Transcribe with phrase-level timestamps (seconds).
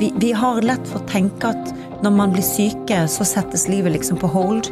[0.00, 3.92] Vi, vi har lett for å tenke at når man blir syke, så settes livet
[3.92, 4.70] liksom på hold.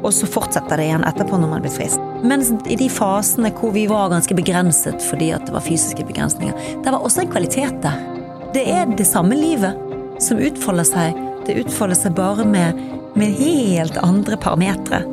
[0.00, 2.02] Og så fortsetter det igjen etterpå når man blir frisk.
[2.26, 6.66] Mens i de fasene hvor vi var ganske begrenset fordi at det var fysiske begrensninger,
[6.82, 8.02] det var også en kvalitet der.
[8.50, 9.78] Det er det samme livet
[10.18, 11.22] som utfolder seg.
[11.46, 12.82] Det utfolder seg bare med,
[13.14, 15.04] med helt andre parametere.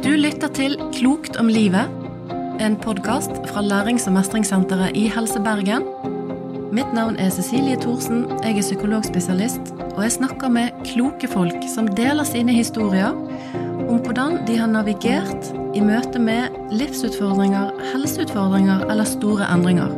[0.00, 1.92] Du lytter til Klokt om livet,
[2.64, 5.84] en podkast fra Lærings- og mestringssenteret i Helse Bergen.
[6.78, 11.88] Mitt navn er Cecilie Thorsen, jeg er psykologspesialist, og jeg snakker med kloke folk som
[11.98, 13.16] deler sine historier
[13.88, 19.90] om hvordan de har navigert i møte med livsutfordringer, helseutfordringer eller store endringer.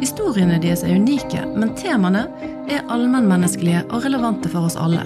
[0.00, 2.24] Historiene deres er unike, men temaene
[2.64, 5.04] er allmennmenneskelige og relevante for oss alle.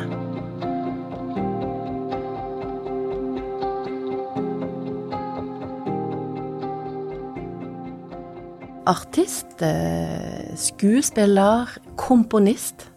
[8.90, 12.88] Artist, eh, skuespiller, komponist.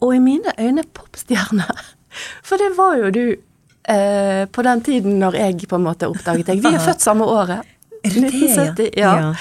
[0.00, 1.66] Og i mine øyne popstjerne.
[2.46, 6.46] For det var jo du eh, på den tiden når jeg på en måte oppdaget
[6.52, 6.62] deg.
[6.62, 7.66] Vi er født samme året.
[8.04, 8.68] Er det det, ja?
[8.70, 9.14] 1970, ja.
[9.18, 9.32] Ja.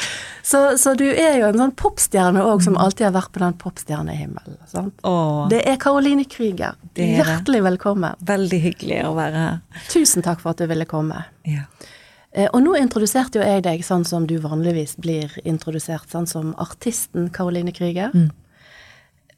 [0.48, 3.56] Så, så du er jo en sånn popstjerne òg, som alltid har vært på den
[3.60, 4.56] popstjernehimmelen.
[4.72, 4.96] sant?
[5.04, 6.78] Åh, Det er Caroline Krüger.
[6.96, 7.18] Er.
[7.20, 8.16] Hjertelig velkommen.
[8.23, 9.84] veldig hyggelig å være her.
[9.92, 11.20] Tusen takk for at du ville komme.
[11.46, 11.66] Ja.
[12.38, 16.54] Eh, Og nå introduserte jo jeg deg sånn som du vanligvis blir introdusert, sånn som
[16.62, 18.14] artisten Caroline Krüger.
[18.14, 18.30] Mm.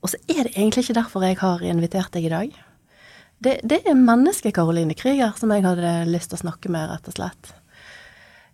[0.04, 2.60] Og så er det egentlig ikke derfor jeg har invitert deg i dag.
[3.40, 7.08] Det, det er mennesket Caroline Krüger som jeg hadde lyst til å snakke med, rett
[7.08, 7.54] og slett.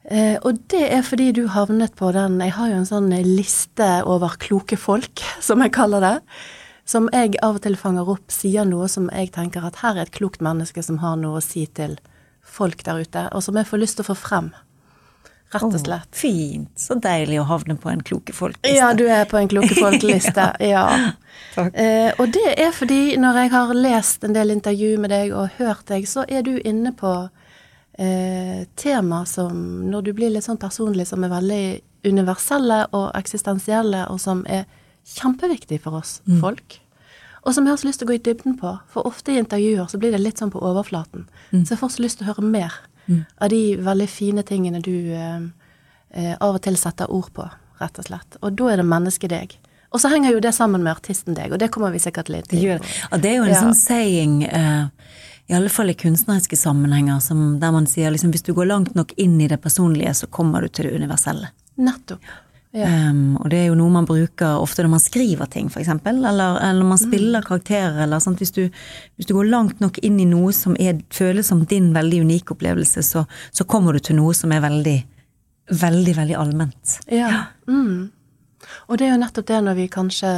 [0.06, 3.88] Eh, og det er fordi du havnet på den Jeg har jo en sånn liste
[4.06, 6.18] over kloke folk, som jeg kaller det.
[6.86, 10.06] Som jeg av og til fanger opp, sier noe som jeg tenker at her er
[10.06, 11.98] et klokt menneske som har noe å si til
[12.46, 14.54] folk der ute, og som jeg får lyst til å få frem.
[15.54, 15.86] Rett og slett.
[15.86, 16.16] slett.
[16.18, 16.72] fint.
[16.80, 18.76] Så deilig å havne på en kloke folk-liste.
[18.76, 20.50] Ja, du er på en kloke folk-liste.
[20.60, 20.86] ja.
[21.56, 21.76] Takk.
[21.76, 25.58] Eh, og det er fordi når jeg har lest en del intervju med deg og
[25.60, 27.12] hørt deg, så er du inne på
[28.00, 29.59] eh, tema som,
[29.92, 31.66] når du blir litt sånn personlig, som er veldig
[32.06, 34.66] universelle og eksistensielle, og som er
[35.06, 36.80] kjempeviktig for oss folk.
[37.45, 39.38] Og som jeg har så lyst til å gå i dybden på, for ofte i
[39.38, 41.28] intervjuer så blir det litt sånn på overflaten.
[41.51, 42.73] Så jeg får så lyst til å høre mer
[43.38, 45.44] av de veldig fine tingene du eh,
[46.09, 47.45] eh, av og til setter ord på,
[47.81, 48.38] rett og slett.
[48.41, 49.53] Og da er det mennesket deg.
[49.94, 52.50] Og så henger jo det sammen med artisten deg, og det kommer vi sikkert litt
[52.50, 53.62] Det, inn ja, det er jo en Ja.
[53.62, 54.88] sånn saying, eh,
[55.47, 58.95] i alle fall i kunstneriske sammenhenger, som, der man sier liksom hvis du går langt
[58.95, 61.51] nok inn i det personlige, så kommer du til det universelle.
[61.77, 62.19] Nettopp.
[62.75, 62.90] Ja.
[63.09, 66.58] Um, og det er jo noe man bruker ofte når man skriver ting, eksempel, eller,
[66.59, 67.06] eller man Mm.
[67.08, 68.41] spiller karakterer, eller sant.
[68.44, 68.66] Hvis du,
[69.16, 72.52] hvis du går langt nok inn i noe som er, føles som din veldig unike
[72.58, 73.24] opplevelse, så,
[73.56, 74.97] så kommer du til noe som er veldig,
[75.72, 76.97] veldig, veldig allment.
[77.08, 77.46] Ja.
[77.68, 78.12] Mm.
[78.90, 80.30] Og det er jo nettopp det når vi kanskje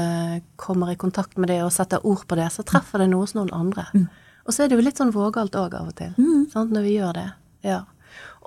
[0.60, 3.34] kommer i kontakt med det og setter ord på det, så treffer det noe hos
[3.38, 3.88] noen andre.
[4.46, 6.14] Og så er det jo litt sånn vågalt òg av og til,
[6.54, 7.28] sant, når vi gjør det.
[7.66, 7.82] Ja.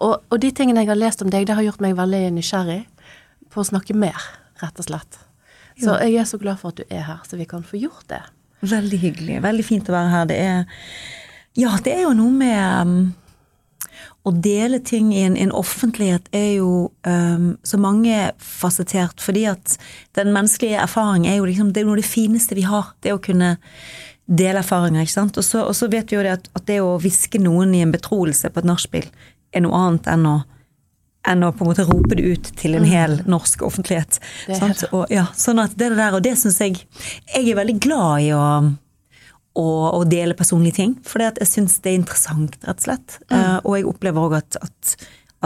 [0.01, 2.84] Og, og de tingene jeg har lest om deg, det har gjort meg veldig nysgjerrig
[3.50, 4.19] på å snakke mer,
[4.62, 5.21] rett og slett.
[5.81, 8.05] Så jeg er så glad for at du er her, så vi kan få gjort
[8.11, 8.21] det.
[8.61, 9.41] Veldig hyggelig.
[9.43, 10.28] Veldig fint å være her.
[10.28, 10.61] Det er
[11.59, 13.15] Ja, det er jo noe med um,
[14.28, 19.78] å dele ting i en, en offentlighet er jo um, så mangefasettert, fordi at
[20.19, 22.93] den menneskelige erfaring er jo liksom Det er noe av det fineste vi har.
[23.00, 23.56] Det å kunne
[24.31, 25.41] dele erfaringer, ikke sant.
[25.41, 28.53] Og så, vet vi jo det at, at det å hviske noen i en betroelse
[28.53, 29.09] på et nachspiel
[29.50, 30.37] er noe annet enn å
[31.29, 34.21] enn å på en måte rope det ut til en hel norsk offentlighet.
[34.91, 38.31] Og, ja, sånn at det der, og det syns jeg Jeg er veldig glad i
[38.33, 38.45] å,
[39.61, 39.67] å,
[39.99, 43.19] å dele personlige ting, for jeg syns det er interessant, rett og slett.
[43.31, 44.95] Eh, og jeg opplever òg at, at,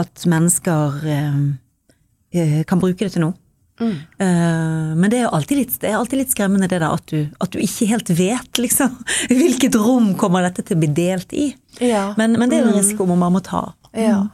[0.01, 3.35] at mennesker uh, kan bruke det til noe.
[3.79, 7.11] Eh, men det er jo alltid litt, det er alltid litt skremmende det der at
[7.11, 8.95] du, at du ikke helt vet, liksom.
[9.31, 11.49] Hvilket rom kommer dette til å bli delt i?
[11.83, 12.07] Ja.
[12.19, 13.67] Men, men det er en risiko man må ta.
[13.95, 14.25] Ja.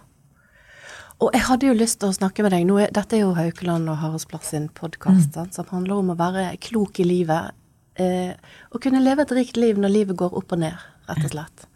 [1.22, 2.64] Og jeg hadde jo lyst til å snakke med deg.
[2.66, 6.98] Nå dette er jo Haukeland og Haraldsplass sin podkast, som handler om å være klok
[7.04, 7.54] i livet.
[8.02, 8.34] Eh,
[8.72, 11.68] og kunne leve et rikt liv når livet går opp og ned, rett og slett.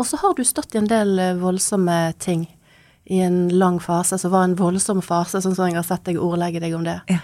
[0.00, 2.46] Og så har du stått i en del eh, voldsomme ting
[3.12, 6.20] i en lang fase, som var en voldsom fase, sånn som jeg har sett deg
[6.22, 6.96] ordlegge deg om det.
[7.12, 7.20] Ja.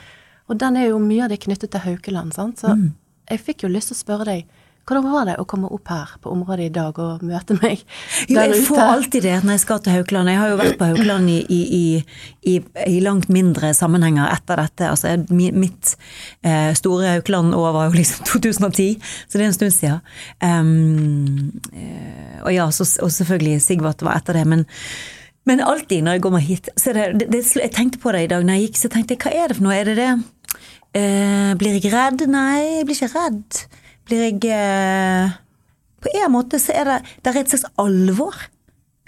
[0.52, 2.60] Og den er jo mye av det knyttet til Haukeland, sant.
[2.60, 2.74] Så
[3.30, 4.57] jeg fikk jo lyst til å spørre deg,
[4.88, 7.82] hvordan var det å komme opp her på området i dag og møte meg
[8.24, 8.66] Jo, der jeg ute?
[8.70, 10.30] får alltid det når jeg skal til Haukeland.
[10.32, 11.82] Jeg har jo vært på Haukeland i, i, i,
[12.52, 12.54] i,
[12.88, 14.88] i langt mindre sammenhenger etter dette.
[14.88, 15.92] Altså, mitt
[16.42, 18.88] eh, store Haukeland-år var jo liksom 2010,
[19.28, 20.00] så det er en stund siden.
[21.76, 24.66] Eh, og ja, så, og selvfølgelig Sigvart var etter det, men
[25.48, 28.28] men alltid når jeg kommer hit så det, det, det, Jeg tenkte på det i
[28.28, 29.78] dag når jeg gikk, så tenkte jeg hva er det for noe?
[29.78, 30.10] Er det det
[30.96, 32.24] Eh, blir jeg redd?
[32.32, 33.58] Nei, jeg blir ikke redd.
[34.08, 35.30] Blir jeg eh,
[36.02, 38.36] På en måte så er det, det er et slags alvor.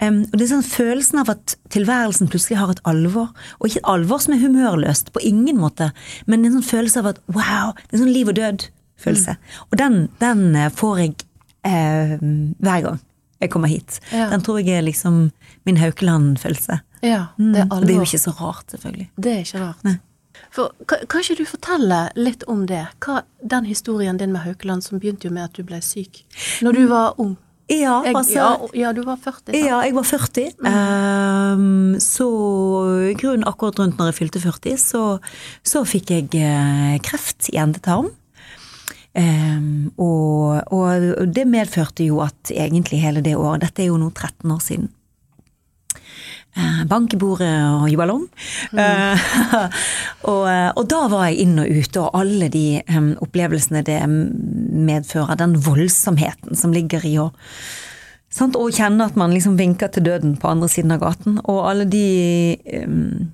[0.01, 3.29] Um, og det er sånn følelsen av at tilværelsen plutselig har et alvor.
[3.59, 5.91] Og ikke et alvor som er humørløst, på ingen måte,
[6.25, 9.35] men en sånn følelse av at wow, det er en sånn liv og død-følelse.
[9.69, 11.13] Og den, den eh, får jeg
[11.69, 12.99] eh, hver gang
[13.41, 13.99] jeg kommer hit.
[14.13, 14.27] Ja.
[14.33, 15.27] Den tror jeg er liksom
[15.69, 16.81] min Haukeland-følelse.
[17.05, 17.77] Ja, Mm, det er alvor.
[17.77, 19.07] og det er jo ikke så rart, selvfølgelig.
[19.17, 19.85] Det er ikke rart.
[19.85, 19.95] Nei.
[20.51, 22.83] For, kan, kan ikke du fortelle litt om det?
[23.03, 26.23] Hva, den historien din med Haukeland som begynte jo med at du ble syk
[26.65, 27.37] når du var ung.
[27.71, 29.53] Ja, Jeg, altså ja, ja, du var 40.
[29.53, 29.55] sant?
[29.55, 30.49] Ja, jeg var 40.
[30.67, 32.27] Ehm, så
[33.11, 35.03] i grunnen akkurat rundt når jeg fylte 40, så,
[35.63, 38.11] så fikk jeg eh, kreft i endetarm.
[39.11, 44.07] Um, og, og det medførte jo at egentlig hele det året Dette er jo nå
[44.13, 44.87] 13 år siden.
[46.51, 48.25] Eh, Bank i bordet og jubalong.
[48.75, 49.21] Mm.
[50.31, 55.39] og, og da var jeg inn og ute, og alle de um, opplevelsene det medfører,
[55.39, 57.31] den voldsomheten som ligger i å
[58.31, 61.65] sant, Og kjenne at man liksom vinker til døden på andre siden av gaten, og
[61.67, 62.05] alle de
[62.83, 63.31] um,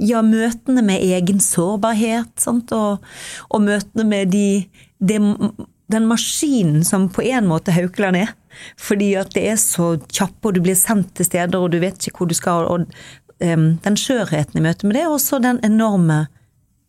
[0.00, 3.02] ja, møtene med egen sårbarhet, sant, og,
[3.50, 4.46] og møtene med de,
[4.98, 5.18] de
[5.90, 8.34] den maskinen som på en måte Haukeland er.
[8.80, 12.08] Fordi at det er så kjappe, og du blir sendt til steder, og du vet
[12.08, 12.66] ikke hvor du skal.
[12.66, 12.86] og
[13.44, 16.24] um, Den skjørheten i møte med det, og så den enorme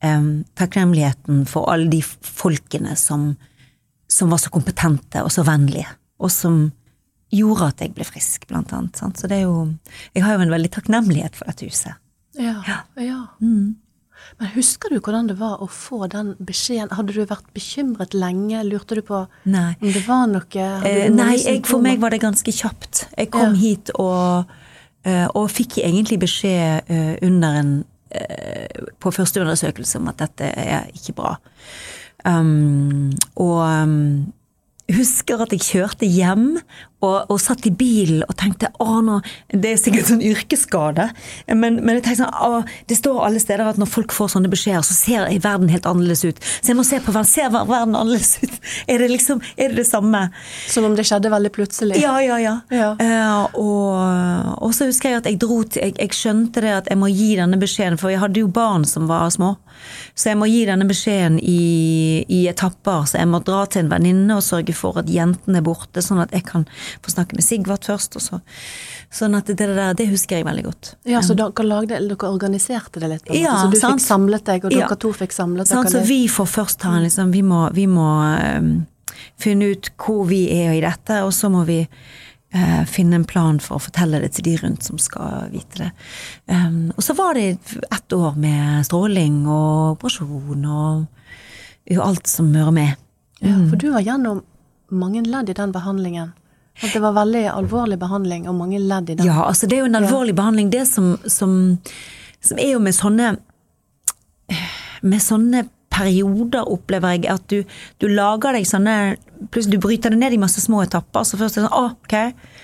[0.03, 3.33] um, takknemligheten for alle de folkene som,
[4.09, 5.89] som var så kompetente og så vennlige,
[6.21, 6.63] og som
[7.31, 8.97] gjorde at jeg ble frisk, blant annet.
[8.99, 9.19] Sant?
[9.19, 9.71] Så det er jo
[10.15, 11.95] Jeg har jo en veldig takknemlighet for dette huset.
[12.39, 13.21] Ja, ja.
[13.39, 13.77] Mm.
[14.39, 16.91] Men husker du hvordan det var å få den beskjeden?
[16.97, 18.63] Hadde du vært bekymret lenge?
[18.67, 19.75] Lurte du på Nei.
[19.81, 20.65] om det var noe?
[20.87, 23.05] Eh, nei, jeg, for meg var det ganske kjapt.
[23.17, 23.59] Jeg kom Ja.
[23.61, 24.51] hit og,
[25.05, 27.71] eh, og fikk egentlig beskjed eh, under en
[28.11, 28.67] eh,
[28.99, 31.37] på første undersøkelse om at dette er ikke bra.
[32.25, 34.33] Um, og um,
[34.93, 36.59] husker at jeg kjørte hjem
[37.01, 39.19] og, og satt i bilen og tenkte å nå,
[39.49, 41.07] det er sikkert sånn yrkesskade,
[41.49, 44.51] men, men jeg tenkte sånn, å, det står alle steder at når folk får sånne
[44.51, 46.41] beskjeder, så ser verden helt annerledes ut.
[46.61, 48.57] Så jeg må se på verden, ser verden annerledes ut?
[48.91, 50.19] Er det liksom, er det det samme?
[50.69, 51.99] Som om det skjedde veldig plutselig?
[52.01, 52.53] Ja, ja, ja.
[52.73, 52.89] Ja.
[52.99, 56.89] Uh, og, og så husker jeg at jeg dro til jeg, jeg skjønte det at
[56.91, 59.53] jeg må gi denne beskjeden, for jeg hadde jo barn som var små.
[60.13, 63.05] Så jeg må gi denne beskjeden i, i etapper.
[63.09, 66.21] Så jeg må dra til en venninne og sørge for at jentene er borte, sånn
[66.23, 66.67] at jeg kan
[67.01, 68.15] få snakke med Sigvart først.
[68.19, 68.41] Og så.
[69.11, 70.93] Sånn at det der, det husker jeg veldig godt.
[71.09, 73.25] Ja, så dere, lagde, dere organiserte det litt?
[73.25, 73.99] på en måte, Ja, så du sant.
[74.01, 74.95] fikk samlet deg, og dere Ja.
[74.95, 77.85] to fikk samlet Sant, dere så vi får først ta en liksom, vi må, vi
[77.87, 78.07] må
[78.59, 78.87] um,
[79.37, 81.87] finne ut hvor vi er i dette, og så må vi
[82.53, 85.91] eh, finne en plan for å fortelle det til de rundt som skal vite det.
[86.47, 87.57] Um, og så var det
[87.91, 91.07] ett år med stråling og operasjon og
[91.91, 92.95] jo alt som hører med.
[93.41, 94.43] Ja, for du var gjennom
[94.91, 96.33] mange ledd i den behandlingen.
[96.81, 99.27] At det var veldig alvorlig behandling og mange ledd i den.
[99.27, 100.71] Ja, altså det er jo en alvorlig behandling.
[100.73, 101.53] Det som, som,
[102.41, 103.35] som er jo med sånne
[105.01, 107.63] Med sånne perioder, opplever jeg, at du,
[108.01, 108.97] du lager deg sånne
[109.51, 111.25] Plutselig du bryter det ned i masse små etapper.
[111.25, 112.61] Så først er det sånn, å, ok,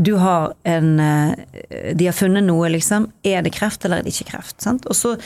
[0.00, 3.10] du har en eh, De har funnet noe, liksom.
[3.26, 4.60] Er det kreft, eller er det ikke kreft?
[4.62, 4.86] Sant?
[4.88, 5.16] Og så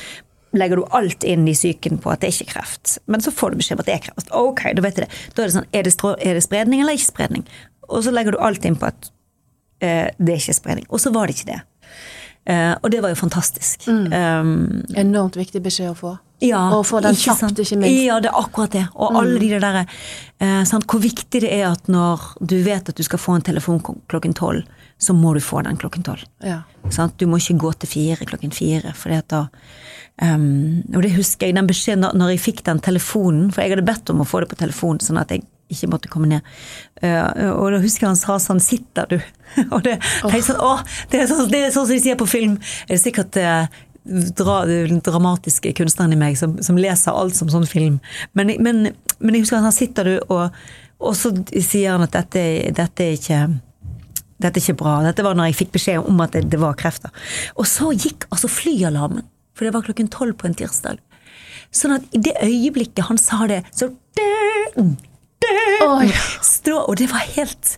[0.55, 2.97] legger du alt inn i psyken på at det er ikke kreft.
[3.11, 4.33] Men så får du beskjed om at det er kreft.
[4.35, 5.11] Ok, da vet du det.
[5.35, 5.95] Da er det sånn, er det,
[6.29, 7.47] er det spredning eller ikke spredning?
[7.91, 10.87] Og så legger du alt inn på at uh, det er ikke spredning.
[10.91, 11.63] Og så var det ikke det.
[12.45, 13.89] Uh, og det var jo fantastisk.
[13.89, 16.15] Um, Enormt viktig beskjed å få.
[16.45, 17.61] ja, og få den kjapt, sant?
[17.61, 18.03] ikke minst.
[18.05, 18.85] Ja, det er akkurat det.
[18.95, 20.75] Og alle de der uh?
[20.85, 23.81] Hvor viktig det er at når du vet at du skal få en telefon
[24.13, 26.25] klokken tolv, så må du få den klokken tolv.
[26.45, 26.63] Ja.
[27.19, 28.95] Du må ikke gå til fire klokken fire.
[28.97, 29.47] For da,
[30.23, 33.87] um, og det husker jeg, den beskjeden når, jeg fikk den telefonen, for jeg hadde
[33.87, 36.53] bedt om å få det på telefon, sånn at jeg ikke måtte komme ned.
[37.03, 39.23] Uh, og da husker jeg han sa sånn 'sitter du?'
[39.75, 40.39] og det, oh.
[40.43, 40.77] sånn, å,
[41.11, 42.57] det, er sånn, det er sånn som de sier på film.
[42.89, 43.67] Det er sikkert uh,
[44.05, 44.63] dra,
[45.01, 48.01] dramatiske kunstneren i meg som, som leser alt som sånn film.
[48.37, 50.65] Men, men, men jeg husker han sa 'sitter du?' og,
[51.05, 52.45] og så sier han at dette,
[52.77, 53.41] dette er ikke
[54.45, 54.99] dette er ikke bra.
[55.07, 57.13] Dette var når jeg fikk beskjed om at det, det var krefter.
[57.57, 61.01] Og så gikk altså flyalarmen, for det var klokken tolv på en tirsdag.
[61.75, 63.91] Sånn at i det øyeblikket han sa det, så
[65.85, 66.09] Oi.
[66.75, 67.75] Og det var helt,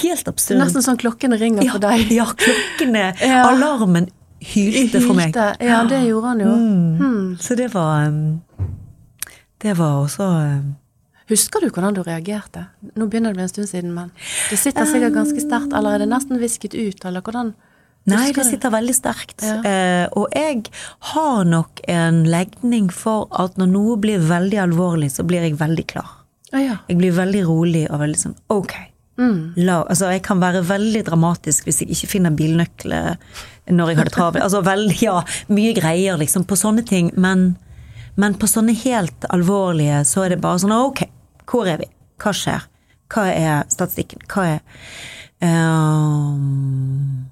[0.00, 0.60] helt absurd.
[0.60, 2.12] Nesten sånn klokkene ringer ja, for deg.
[2.14, 3.40] ja, klokkene Ja.
[3.48, 4.06] Alarmen
[4.40, 5.34] hylte for meg.
[5.60, 6.52] Ja, det gjorde han jo.
[6.54, 7.24] Hmm.
[7.40, 8.40] Så det var um,
[9.60, 10.76] Det var også um,
[11.30, 12.66] Husker du hvordan du reagerte?
[12.98, 14.12] Nå begynner det å bli en stund siden, men
[14.50, 15.74] det sitter sikkert ganske sterkt.
[15.76, 17.54] Eller er det nesten visket ut, eller hvordan
[18.08, 19.42] Nei, det sitter veldig sterkt.
[19.44, 19.58] Ja.
[19.60, 20.70] Eh, og jeg
[21.12, 25.84] har nok en legning for at når noe blir veldig alvorlig, så blir jeg veldig
[25.90, 26.16] klar.
[26.50, 26.78] Ah, ja.
[26.88, 28.74] Jeg blir veldig rolig og veldig sånn ok.
[29.20, 29.52] Mm.
[29.60, 33.18] La, altså jeg kan være veldig dramatisk hvis jeg ikke finner bilnøkler
[33.68, 34.44] når jeg har det travelt.
[34.46, 35.18] Altså veldig, ja,
[35.52, 37.52] mye greier liksom på sånne ting, men,
[38.18, 41.04] men på sånne helt alvorlige så er det bare sånn ok,
[41.50, 41.88] hvor er vi?
[42.20, 42.66] Hva skjer?
[43.10, 44.22] Hva er statistikken?
[44.30, 44.60] Hva er
[45.42, 47.26] um,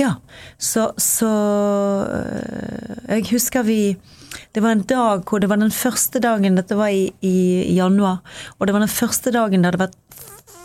[0.00, 0.14] Ja,
[0.56, 1.32] så, så
[2.08, 3.80] øh, Jeg husker vi
[4.54, 8.22] Det var en dag hvor det var den første dagen Dette var i, i januar,
[8.58, 9.98] og det var den første dagen det hadde vært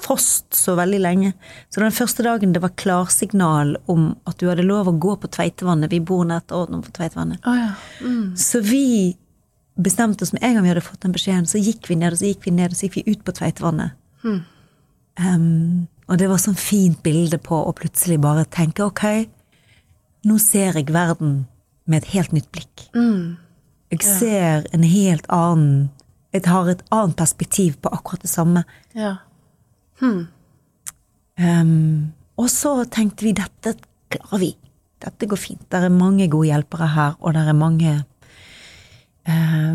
[0.07, 1.33] frost så veldig lenge.
[1.69, 5.29] Så den første dagen det var klarsignal om at du hadde lov å gå på
[5.35, 5.91] Tveitevannet.
[5.91, 7.43] Vi bor nært Årdnum på Tveitevannet.
[7.43, 7.73] Oh, ja.
[7.99, 8.35] Mm.
[8.39, 9.17] Så vi
[9.77, 12.21] bestemte oss med en gang vi hadde fått den beskjeden, så gikk vi ned, og
[12.21, 13.97] så gikk vi ned, og så gikk vi ut på Tveitevannet.
[14.23, 14.39] Mm.
[15.17, 19.03] Um, og det var sånn fint bilde på å plutselig bare tenke ok,
[20.27, 21.45] nå ser jeg verden
[21.87, 22.87] med et helt nytt blikk.
[22.95, 23.37] Mm.
[23.93, 25.87] Jeg ser en helt annen
[26.35, 28.65] Jeg har et annet perspektiv på akkurat det samme.
[28.93, 29.13] Ja.
[30.01, 30.27] Hmm.
[31.39, 33.73] Um, og så tenkte vi dette
[34.11, 34.49] klarer vi.
[35.01, 35.63] Dette går fint.
[35.71, 37.93] Det er mange gode hjelpere her, og det er mange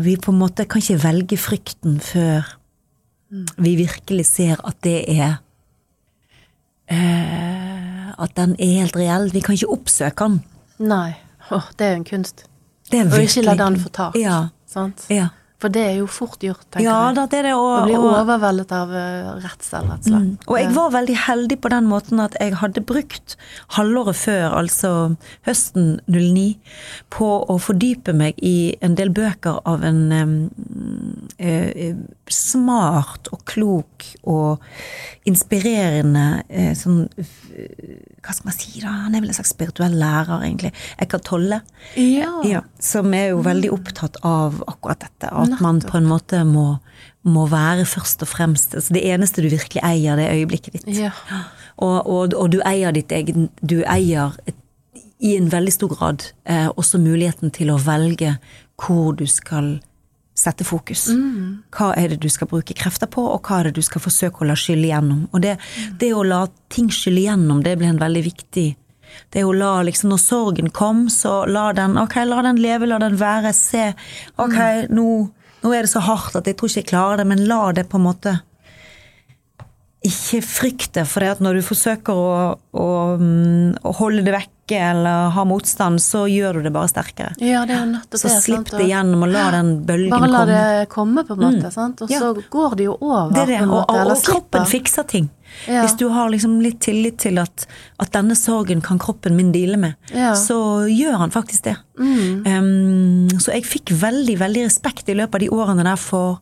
[0.03, 2.47] Vi på en måte kan ikke velge frykten før
[3.57, 5.35] vi virkelig ser at det er
[6.89, 9.31] eh, At den er helt reell.
[9.33, 10.41] Vi kan ikke oppsøke den.
[10.77, 11.15] Nei.
[11.49, 12.45] Det er jo en kunst.
[12.91, 13.17] Det er virkelig.
[13.17, 14.15] Og ikke la den få tak.
[14.15, 14.37] Ja.
[14.69, 15.05] Sant?
[15.09, 15.27] ja.
[15.63, 17.15] For det er jo fort gjort, tenker ja jeg.
[17.15, 17.53] da, det er det.
[17.55, 20.25] Å Og, bli overveldet av uh, redsel, rett og slett.
[20.33, 20.49] Mm.
[20.49, 23.37] Og jeg var veldig heldig på den måten at jeg hadde brukt
[23.77, 24.91] halvåret før, altså
[25.47, 26.43] høsten 09,
[27.15, 30.35] på å fordype meg i en del bøker av en um,
[31.39, 31.95] uh,
[32.33, 34.63] smart og klok og
[35.29, 37.33] inspirerende uh, sånn uh,
[38.23, 38.91] Hva skal man si, da?
[39.05, 40.73] Han er vel en slags spirituell lærer, egentlig.
[40.99, 41.59] Eckhart Tolle.
[41.99, 42.33] Ja.
[42.47, 45.27] Ja, som er jo veldig opptatt av akkurat dette.
[45.27, 46.77] At man på en måte må,
[47.23, 50.89] må være først og fremst altså Det eneste du virkelig eier, det er øyeblikket ditt.
[50.97, 51.11] Ja.
[51.77, 54.57] Og, og, og du eier ditt egen Du eier et,
[55.23, 58.35] i en veldig stor grad eh, også muligheten til å velge
[58.81, 59.77] hvor du skal
[60.35, 61.05] sette fokus.
[61.71, 64.41] Hva er det du skal bruke krefter på, og hva er det du skal forsøke
[64.41, 65.27] å la skylle igjennom.
[65.31, 65.53] Og det,
[66.01, 68.65] det å la ting skylle igjennom, det ble en veldig viktig
[69.33, 72.99] det å la liksom Når sorgen kom, så la den ok, la den leve, la
[73.01, 73.53] den være.
[73.53, 73.91] Se
[74.41, 75.07] ok, nå,
[75.63, 77.87] nå er det så hardt at jeg tror ikke jeg klarer det, men la det
[77.91, 78.35] på en måte
[80.03, 82.31] ikke frykte, for det at når du forsøker å,
[82.75, 82.87] å,
[83.19, 87.33] mm, å holde det vekke eller ha motstand, så gjør du det bare sterkere.
[87.39, 88.43] ja, det er nettopp Så det.
[88.43, 88.79] slipp sant?
[88.79, 90.19] det gjennom og la den bølgen komme.
[90.21, 90.79] Bare la komme.
[90.79, 91.71] det komme, på en måte.
[91.71, 92.01] Sant?
[92.01, 92.19] Og Ja.
[92.19, 93.89] så går det jo over, Det er det, og, måte.
[93.89, 95.29] og, og kroppen fikser ting.
[95.67, 95.83] Ja.
[95.83, 97.67] Hvis du har liksom litt tillit til at,
[97.99, 100.33] at denne sorgen kan kroppen min deale med, Ja.
[100.33, 101.75] så gjør han faktisk det.
[101.99, 102.45] Mm.
[102.47, 106.39] Um, så jeg fikk veldig, veldig respekt i løpet av de årene der for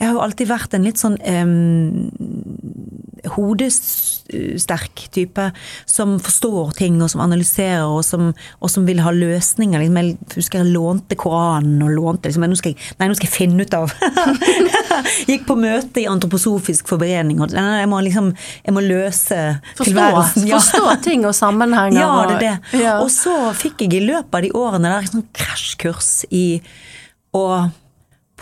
[0.00, 2.10] Jeg har jo alltid vært en litt sånn um,
[3.30, 5.44] hodesterk type
[5.86, 9.82] som forstår ting, og som analyserer, og som, og som vil ha løsninger.
[9.82, 13.28] Liksom, jeg husker jeg lånte Koranen og lånte liksom, nå skal jeg, Nei, nå skal
[13.28, 13.92] jeg finne ut av
[15.30, 19.38] Gikk på møte i Antroposofisk forening, og nei, jeg må liksom Jeg må løse
[19.76, 20.48] Forstå, tilværelsen.
[20.48, 20.58] Ja.
[20.58, 22.02] forstå ting og sammenhenger.
[22.02, 22.80] Ja, det er det.
[22.82, 22.96] Ja.
[23.04, 26.46] Og så fikk jeg i løpet av de årene der sånn krasjkurs i
[27.36, 27.44] å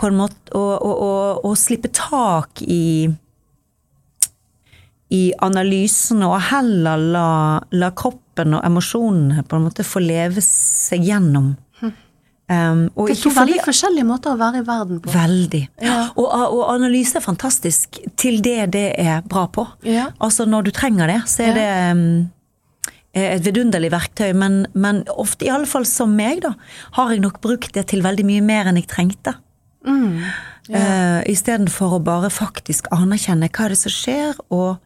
[0.01, 1.11] på en måte å, å, å,
[1.45, 3.11] å slippe tak i
[5.11, 7.31] i analysene, og heller la,
[7.75, 11.55] la kroppen og emosjonene på en måte få leve seg gjennom.
[12.51, 15.13] Um, og Det er to fordi veldig forskjellige måter å være i verden på.
[15.15, 15.61] Veldig.
[15.87, 15.99] Ja.
[16.19, 19.69] Og, og analyse er fantastisk til det det er bra på.
[19.87, 20.09] Ja.
[20.19, 21.55] Altså når du trenger det, så er Ja.
[21.61, 22.03] det um,
[23.15, 26.53] et vidunderlig verktøy, men, men ofte, fall som meg, da,
[26.99, 29.35] har jeg nok brukt det til veldig mye mer enn jeg trengte.
[29.87, 30.21] Mm.
[30.71, 34.79] Uh, Istedenfor å bare faktisk anerkjenne hva er det som skjer, og,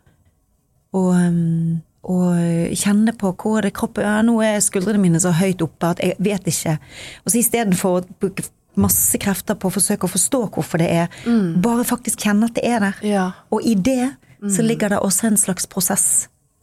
[0.95, 5.33] og, um, og kjenne på hvor er det kroppen ja, Nå er skuldrene mine så
[5.35, 6.77] høyt oppe at jeg vet ikke.
[7.25, 8.47] Og så istedenfor å bruke
[8.81, 11.19] masse krefter på å forsøke å forstå hvorfor det er,
[11.63, 13.03] bare faktisk kjenne at det er der.
[13.07, 13.27] Ja.
[13.55, 14.15] Og i det
[14.51, 16.09] så ligger det også en slags prosess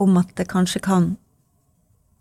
[0.02, 1.14] om at det kanskje kan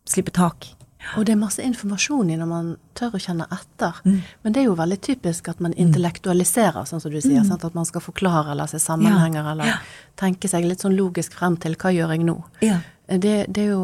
[0.08, 0.70] slippe tak.
[1.16, 3.96] Og det er masse informasjon i når man tør å kjenne etter.
[4.04, 4.18] Mm.
[4.44, 7.42] Men det er jo veldig typisk at man intellektualiserer, sånn som du sier.
[7.48, 7.64] Sant?
[7.64, 9.80] At man skal forklare eller se sammenhenger, eller
[10.20, 12.36] tenke seg litt sånn logisk frem til hva gjør jeg nå?
[12.66, 12.80] Ja.
[13.18, 13.82] Det, det er jo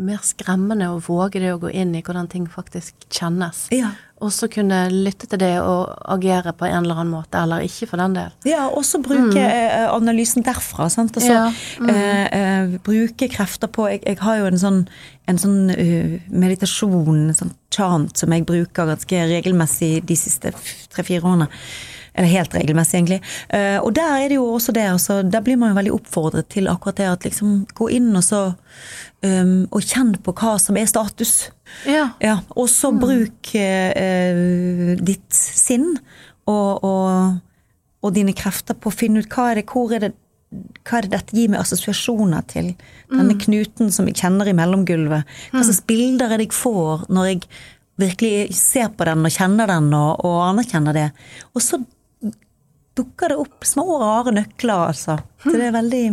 [0.00, 3.66] mer skremmende å våge det å gå inn i hvordan ting faktisk kjennes.
[3.74, 3.92] Ja.
[4.24, 7.90] Og så kunne lytte til det og agere på en eller annen måte, eller ikke
[7.90, 8.30] for den del.
[8.48, 9.90] Ja, og så bruke mm.
[9.92, 10.88] analysen derfra.
[10.92, 11.16] Sant?
[11.18, 11.48] Og så Ja,
[11.90, 14.80] eh, eh, bruke krefter på jeg, jeg har jo en sånn,
[15.28, 20.54] en sånn uh, meditasjon, en sånn chant, som jeg bruker ganske regelmessig de siste
[20.94, 21.50] tre-fire årene.
[22.14, 23.20] Eller helt regelmessig, egentlig.
[23.48, 24.86] Eh, og der er det jo også det.
[24.86, 28.22] Altså, der blir man jo veldig oppfordret til akkurat det at liksom gå inn og
[28.22, 28.42] så
[29.24, 31.50] um, Og kjenn på hva som er status.
[31.90, 32.12] Ja.
[32.22, 35.96] Ja, og så bruk eh, eh, ditt sinn
[36.46, 37.40] og, og,
[38.04, 40.12] og dine krefter på å finne ut hva er det, hvor er det,
[40.84, 42.72] hva er det dette gir meg assosiasjoner til?
[43.12, 45.30] Denne knuten som jeg kjenner i mellomgulvet.
[45.52, 47.42] Hva slags bilder er det jeg får når jeg
[48.00, 51.08] virkelig ser på den og kjenner den og, og anerkjenner det?
[51.54, 51.80] Og så
[52.94, 55.18] dukker det opp små, rare nøkler, altså.
[55.42, 56.04] Så det er veldig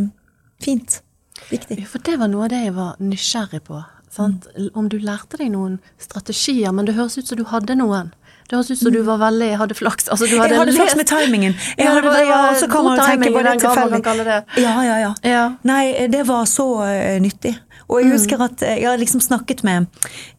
[0.62, 1.02] fint.
[1.50, 1.80] Viktig.
[1.82, 3.82] Ja, For det var noe av det jeg var nysgjerrig på.
[4.12, 4.48] Sant?
[4.76, 8.12] Om du lærte deg noen strategier, men det høres ut som du hadde noen.
[8.52, 10.10] Det høres ut som du var veldig, hadde flaks.
[10.12, 11.54] Altså, du hadde Jeg hadde flaks med timingen.
[11.78, 14.44] Jeg Ja, hadde, det var- ja, så kan man tenke på det tilfeldig.
[14.60, 15.14] Ja, ja, ja.
[15.24, 15.44] Ja.
[15.64, 17.56] Nei, det var så uh, nyttig.
[17.88, 19.88] Og jeg husker at eh, jeg har liksom snakket med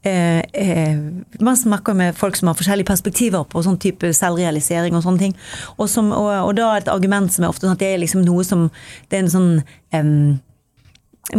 [0.09, 1.00] eh, eh,
[1.40, 5.35] Man snakker med folk som har forskjellige perspektiver på sånn type selvrealisering og sånne ting.
[5.76, 8.25] Og, som, og, og da et argument som er ofte sånn at det er liksom
[8.25, 8.71] noe som
[9.11, 9.52] Det er en sånn
[9.92, 10.40] em,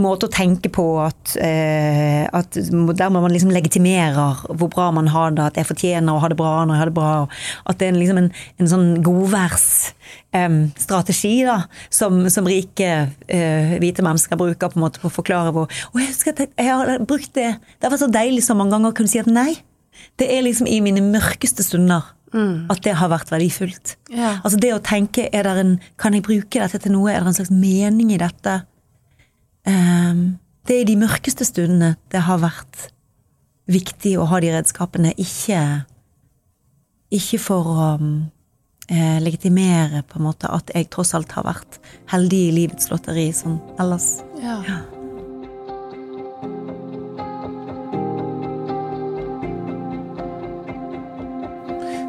[0.02, 5.32] måte å tenke på at, eh, at der man liksom legitimerer hvor bra man har
[5.36, 7.12] det, at jeg fortjener å ha det bra når jeg har det bra.
[7.70, 11.58] At det er liksom en, en sånn godværsstrategi da,
[11.94, 12.90] som, som rike
[13.28, 16.40] eh, hvite mennesker bruker på en måte på å forklare hvor Og jeg husker at
[16.48, 19.22] jeg, har brukt det Det har vært så deilig så mange ganger å kunne si
[19.22, 19.54] at nei.
[20.18, 23.88] Det er liksom i mine mørkeste stunder at det har vært verdifullt.
[24.10, 24.40] Ja.
[24.42, 27.12] Altså det å tenke, er det en, kan jeg bruke dette til noe?
[27.12, 28.54] Er det en slags mening i dette?
[29.66, 32.90] Ehm, det er i de mørkeste stundene det har vært
[33.72, 35.60] viktig å ha de redskapene, ikke,
[37.16, 41.80] ikke for å eh, legitimere på en måte at jeg tross alt har vært
[42.12, 44.18] heldig i livets lotteri sånn ellers.
[44.44, 44.60] Ja.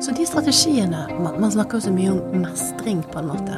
[0.05, 3.57] Så de strategiene Man, man snakker jo så mye om mestring, på en måte.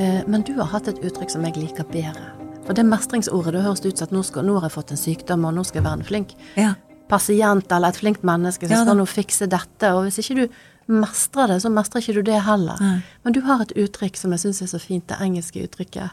[0.00, 2.39] Eh, men du har hatt et uttrykk som jeg liker bedre.
[2.66, 5.00] For det mestringsordet det høres ut som at nå, skal, nå har jeg fått en
[5.00, 6.74] sykdom, og nå skal jeg være en flink Ja.
[7.10, 9.90] pasient eller et flinkt menneske som Ja skal nå fikse dette.
[9.96, 12.76] Og hvis ikke du mestrer det, så mestrer ikke du det heller.
[12.80, 13.02] Nei.
[13.24, 16.10] Men du har et uttrykk som jeg syns er så fint, det engelske uttrykket.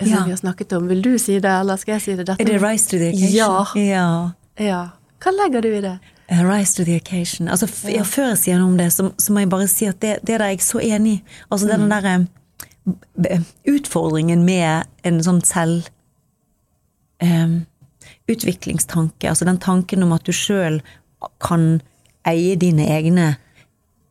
[0.00, 0.24] Som Ja.
[0.24, 0.88] Vi har snakket om.
[0.88, 2.26] Vil du si det, eller skal jeg si det?
[2.26, 3.34] Dette Er det rise to the occasion?
[3.34, 3.64] Ja.
[3.74, 4.30] ja.
[4.58, 4.88] Ja.
[5.22, 5.98] Hva legger du i det?
[6.28, 7.48] Eh, Rise to the occasion.
[7.48, 10.00] Altså, ja, før jeg sier noe om det, så, så må jeg bare si at
[10.00, 11.22] det, det der er så enig i.
[11.50, 12.30] Altså den derre b-
[13.68, 15.88] utfordringen med en sånn selv
[17.22, 17.64] um,
[18.28, 20.80] utviklingstanke, altså den tanken om at du sjøl
[21.44, 21.80] kan
[22.28, 23.34] eie dine egne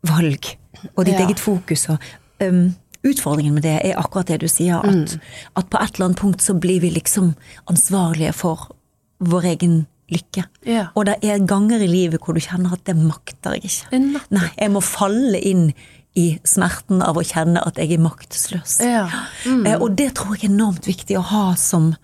[0.08, 0.56] valg
[0.96, 1.28] og ditt Ja.
[1.28, 1.88] eget fokus.
[1.90, 1.98] Og,
[2.42, 5.18] um, utfordringen med det er akkurat det du sier, at,
[5.56, 7.36] at på et eller annet punkt så blir vi liksom
[7.70, 8.72] ansvarlige for
[9.20, 10.44] vår egen lykke.
[10.68, 10.88] Ja.
[10.96, 14.00] Og det er ganger i livet hvor du kjenner at det makter jeg ikke.
[14.32, 15.74] Nei, jeg må falle inn
[16.15, 18.78] i smerten av å kjenne at jeg er maktesløs.
[18.86, 19.08] Ja.
[19.47, 19.65] Mm.
[19.65, 21.95] Eh, Og det tror jeg er enormt viktig å ha som,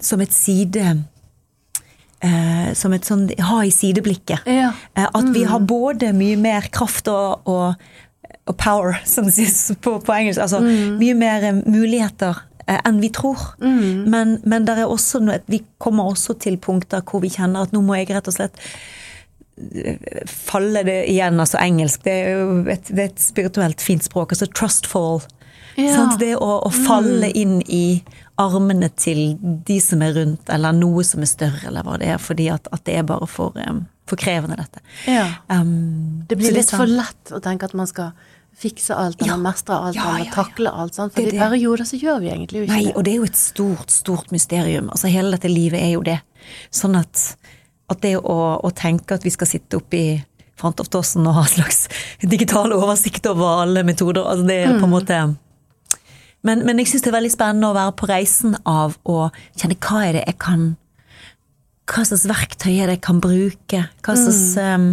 [0.00, 0.86] som et side
[2.24, 4.48] eh, Som et sånn Ha i sideblikket.
[4.48, 4.72] Ja.
[4.96, 5.06] Mm.
[5.06, 7.74] At vi har både mye mer kraft og, og,
[8.48, 10.40] og power, som det sies på, på engelsk.
[10.40, 13.40] Altså mye mer muligheter enn vi tror.
[13.60, 18.10] Men, men noe, vi kommer også til punkter hvor vi kjenner at nå må jeg
[18.12, 18.60] rett og slett
[19.74, 22.02] eh, falle det igjen, altså engelsk.
[22.04, 24.32] Det er jo et, det er et spirituelt fint språk.
[24.36, 25.20] Altså trustfall.
[25.78, 26.08] Ja.
[26.18, 28.02] Det å, å falle inn i
[28.38, 32.18] armene til de som er rundt, eller noe som er større, eller hva det er,
[32.22, 34.82] fordi at, at det er bare for, um, for krevende, dette.
[35.06, 35.28] Ja.
[35.50, 38.10] Um, Det blir litt sånn- for lett å tenke at man skal
[38.58, 39.38] fikse alt eller Ja.
[39.38, 40.94] mestre alt Ja, eller ja, takle alt.
[40.98, 41.12] Sant?
[41.14, 41.40] For Det i det.
[41.46, 42.96] perioder så gjør vi egentlig jo ikke Nei, det.
[42.96, 44.88] og det er jo et stort, stort mysterium.
[44.90, 46.20] Altså Hele dette livet er jo det.
[46.74, 47.36] Sånn at,
[47.88, 50.08] at det å, å tenke at vi skal sitte oppe i
[50.58, 51.84] Fantoftossen og ha en slags
[52.34, 55.20] digital oversikt over alle metoder, altså det er på en måte
[56.46, 59.78] Men, men jeg syns det er veldig spennende å være på reisen av å kjenne
[59.78, 60.70] hva er det jeg kan
[61.88, 63.84] Hva slags verktøy er det jeg kan bruke?
[64.02, 64.88] Hva slags um,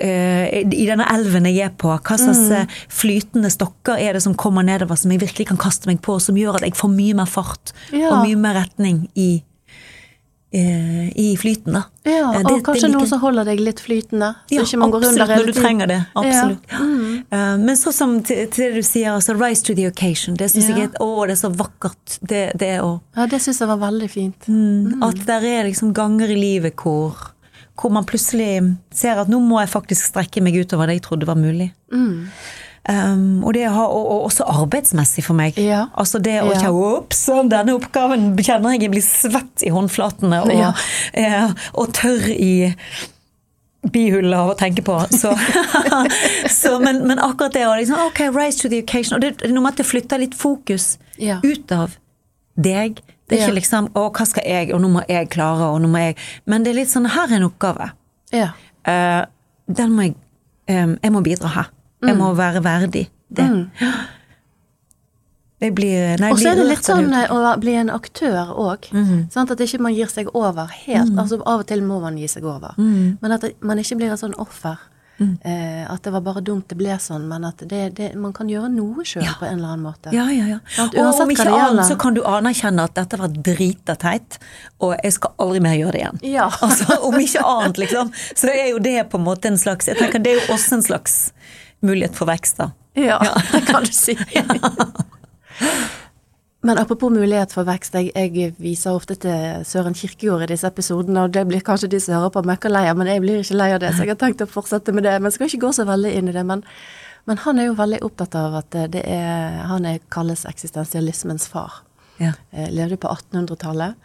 [0.00, 2.76] uh, I denne elven jeg er på, hva slags mm.
[2.88, 6.38] flytende stokker er det som kommer nedover som jeg virkelig kan kaste meg på, som
[6.40, 8.10] gjør at jeg får mye mer fart Ja.
[8.10, 9.44] og mye mer retning i,
[10.54, 11.82] eh, i flyten, da.
[12.04, 14.34] Ja, Eh, og det- kanskje det noe som holder deg litt flytende.
[14.46, 16.06] Så Ja, ikke man går absolutt, når du trenger det.
[16.14, 16.62] Absolutt.
[16.70, 16.78] Ja.
[16.78, 17.24] Mm.
[17.32, 20.50] Eh, Men sånn som til, til det du sier, altså rise to the occasion, det
[20.52, 20.76] syns Ja.
[20.76, 22.18] jeg å, det er så vakkert.
[22.26, 24.38] Det, det å Ja, det syns jeg var veldig fint.
[24.48, 25.02] Mm.
[25.02, 27.16] At det er liksom ganger i livet hvor,
[27.76, 31.26] hvor man plutselig ser at nå må jeg faktisk strekke meg utover det jeg trodde
[31.26, 31.72] var mulig.
[31.92, 32.28] Mm.
[32.84, 35.56] Um, og, det har, og, og også arbeidsmessig for meg.
[35.56, 35.86] Ja.
[35.96, 36.68] Altså det å Ja.
[36.70, 40.72] Ops, denne oppgaven kjenner jeg jeg blir svett i håndflatene og, Ja.
[41.14, 42.74] eh, og tørr i
[43.92, 44.98] bihullet av å tenke på.
[45.12, 45.32] Så,
[46.60, 49.16] så, men, men akkurat det å liksom, ok, rise to the occasion.
[49.16, 51.40] Og det det er noe med at det flytter litt fokus Ja.
[51.44, 51.96] ut av
[52.56, 53.00] deg.
[53.28, 55.88] Det er ikke liksom 'Å, hva skal jeg', og 'nå må jeg klare', og 'nå
[55.88, 56.16] må jeg
[56.46, 57.90] Men det er litt sånn 'Her er en oppgave'.
[58.32, 58.50] Ja.
[58.86, 59.24] Uh,
[59.72, 60.14] den må jeg
[60.68, 61.70] um, Jeg må bidra her.
[62.04, 62.18] Jeg Mm.
[62.20, 63.48] må være verdig det.
[65.62, 68.88] Jeg blir Nei, Og så er det litt sånn eh, å bli en aktør òg.
[69.32, 71.14] Sånn at ikke man gir seg over helt.
[71.16, 72.74] Altså Av og til må man gi seg over.
[72.76, 74.76] Men at man ikke blir et sånn offer.
[75.46, 78.48] Eh, at det var bare dumt det ble sånn, men at det, det, man kan
[78.50, 80.10] gjøre noe sjøl på en eller annen måte.
[80.12, 80.58] Ja, ja, ja.
[80.74, 84.40] Sant, Og om ikke annet så kan du anerkjenne at dette var drita teit,
[84.82, 86.18] og jeg skal aldri mer gjøre det igjen.
[86.34, 86.48] Ja.
[86.66, 88.10] Altså, om ikke annet, liksom.
[88.34, 90.80] Så er jo det på en måte en slags Jeg tenker det er jo også
[90.80, 91.14] en slags
[91.86, 92.70] mulighet for vekst, da.
[92.98, 93.18] Ja,
[93.52, 94.16] det kan du si.
[96.64, 101.26] Men apropos mulighet for vekst, jeg, jeg viser ofte til Søren Kirkegård i disse episodene,
[101.26, 103.82] og det blir kanskje de som hører på møkkaleie, men jeg blir ikke lei av
[103.82, 105.12] det, så jeg har tenkt å fortsette med det.
[105.18, 106.44] Men jeg skal ikke gå så veldig inn i det.
[106.48, 106.62] Men,
[107.28, 111.82] men han er jo veldig opptatt av at det er Han er, kalles eksistensialismens far.
[112.16, 112.32] Ja.
[112.50, 114.00] Eh, levde på 1800-tallet.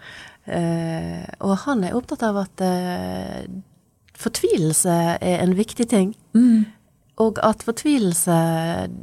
[0.50, 3.48] Eh, og han er opptatt av at eh,
[4.20, 6.12] fortvilelse er en viktig ting.
[7.20, 8.36] Og at fortvilelse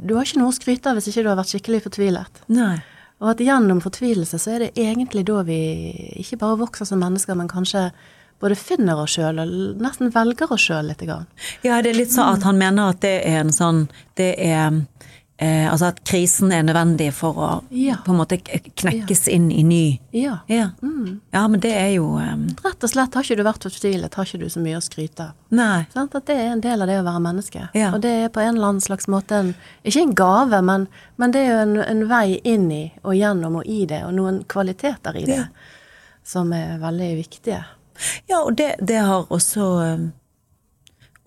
[0.01, 2.43] Du har ikke noe å skryte av hvis ikke du har vært skikkelig fortvilet.
[2.53, 2.75] Nei.
[3.17, 5.59] Og at gjennom fortvilelse så er det egentlig da vi
[6.21, 7.89] ikke bare vokser som mennesker, men kanskje
[8.41, 11.01] både finner oss sjøl og nesten velger oss sjøl litt.
[11.01, 11.25] grann.
[11.65, 14.83] Ja, det er litt sånn at han mener at det er en sånn Det er
[15.37, 17.97] eh, Altså at krisen er nødvendig for å Ja.
[18.05, 20.39] på en måte knekkes knekkes inn i ny Ja.
[20.47, 20.69] Ja.
[21.33, 22.47] ja, men det er jo um...
[22.65, 25.27] Rett og slett har ikke du vært fortvilet, har ikke du så mye å skryte
[25.29, 25.31] av.
[25.49, 25.85] Nei.
[25.93, 27.69] Sånn, At det er en del av det å være menneske.
[27.77, 27.91] Ja.
[27.93, 29.53] Og det er på en eller annen slags måte en
[29.85, 33.55] Ikke en gave, men, men det er jo en, en vei inn i og gjennom
[33.61, 35.47] og i det, og noen kvaliteter i det Ja.
[36.23, 37.63] som er veldig viktige.
[38.27, 40.01] Ja, og det, det har også eh,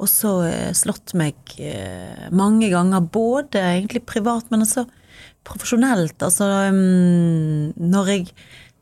[0.01, 4.87] også så slått meg eh, mange ganger, både egentlig privat, men også
[5.47, 6.19] profesjonelt.
[6.23, 8.27] Altså mm, når jeg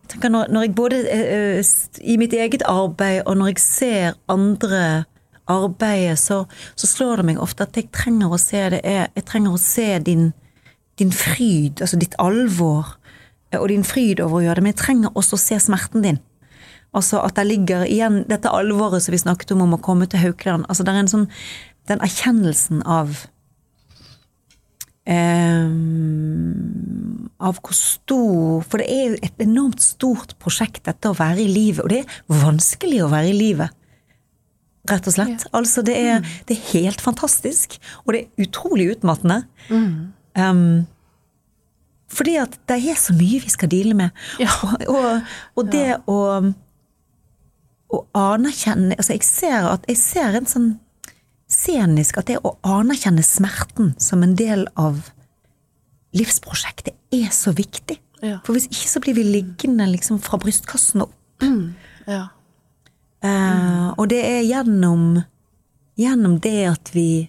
[0.08, 4.18] tenker når, når jeg både eh, eh, i mitt eget arbeid og når jeg ser
[4.32, 5.04] andre
[5.48, 6.42] arbeide, så,
[6.76, 9.60] så slår det meg ofte at jeg trenger å se det er Jeg trenger å
[9.62, 10.30] se din,
[11.00, 12.96] din fryd, altså ditt alvor,
[13.52, 16.04] eh, og din fryd over å gjøre det, men jeg trenger også å se smerten
[16.04, 16.20] din.
[16.96, 20.22] Altså at det ligger igjen dette alvoret som vi snakket om om å komme til
[20.22, 20.64] Haukeland.
[20.68, 21.28] Altså det er en sånn
[21.88, 23.26] Den erkjennelsen av
[25.08, 26.50] Um,
[27.40, 31.48] Av hvor stor For det er jo et enormt stort prosjekt, dette å være i
[31.48, 31.80] livet.
[31.80, 33.72] Og det er vanskelig å være i livet.
[34.88, 35.46] Rett og slett.
[35.56, 37.78] Altså det er, det er helt fantastisk.
[38.04, 39.38] Og det er utrolig utmattende.
[40.36, 40.84] Um,
[42.12, 44.10] fordi at det er så mye vi skal deale med.
[44.40, 44.52] Ja.
[44.64, 46.18] Og, og, og det å
[47.88, 50.68] å anerkjenne altså jeg ser at jeg ser en sånn
[51.48, 55.08] scenisk at det å anerkjenne smerten som en del av
[56.16, 57.96] livsprosjektet er så viktig.
[58.20, 58.40] Ja.
[58.44, 61.14] For hvis ikke så blir vi liggende liksom fra brystkassen opp.
[62.08, 62.28] Ja.
[63.24, 65.18] Eh, og det er gjennom
[65.98, 67.28] gjennom det at vi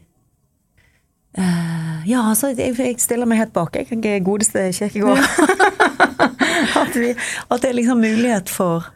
[1.38, 3.76] uh, Ja, altså, jeg, jeg stiller meg helt bak.
[3.76, 5.20] Jeg godeste Kirkegård.
[6.84, 8.88] at, vi, at det er liksom mulighet for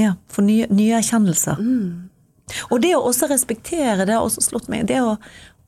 [0.00, 1.60] Ja, for nye, nye erkjennelser.
[2.70, 5.14] Og det å også respektere, det har også slått meg, det å,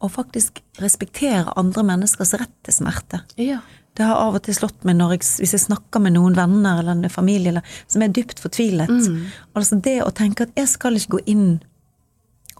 [0.03, 3.23] å faktisk respektere andre menneskers rett til smerte.
[3.37, 3.63] ja.
[3.93, 6.95] Det har av og til slått meg jeg, hvis jeg snakker med noen venner eller
[6.95, 8.89] en familie eller, som er dypt fortvilet.
[9.53, 11.51] Altså det å tenke at jeg skal ikke gå inn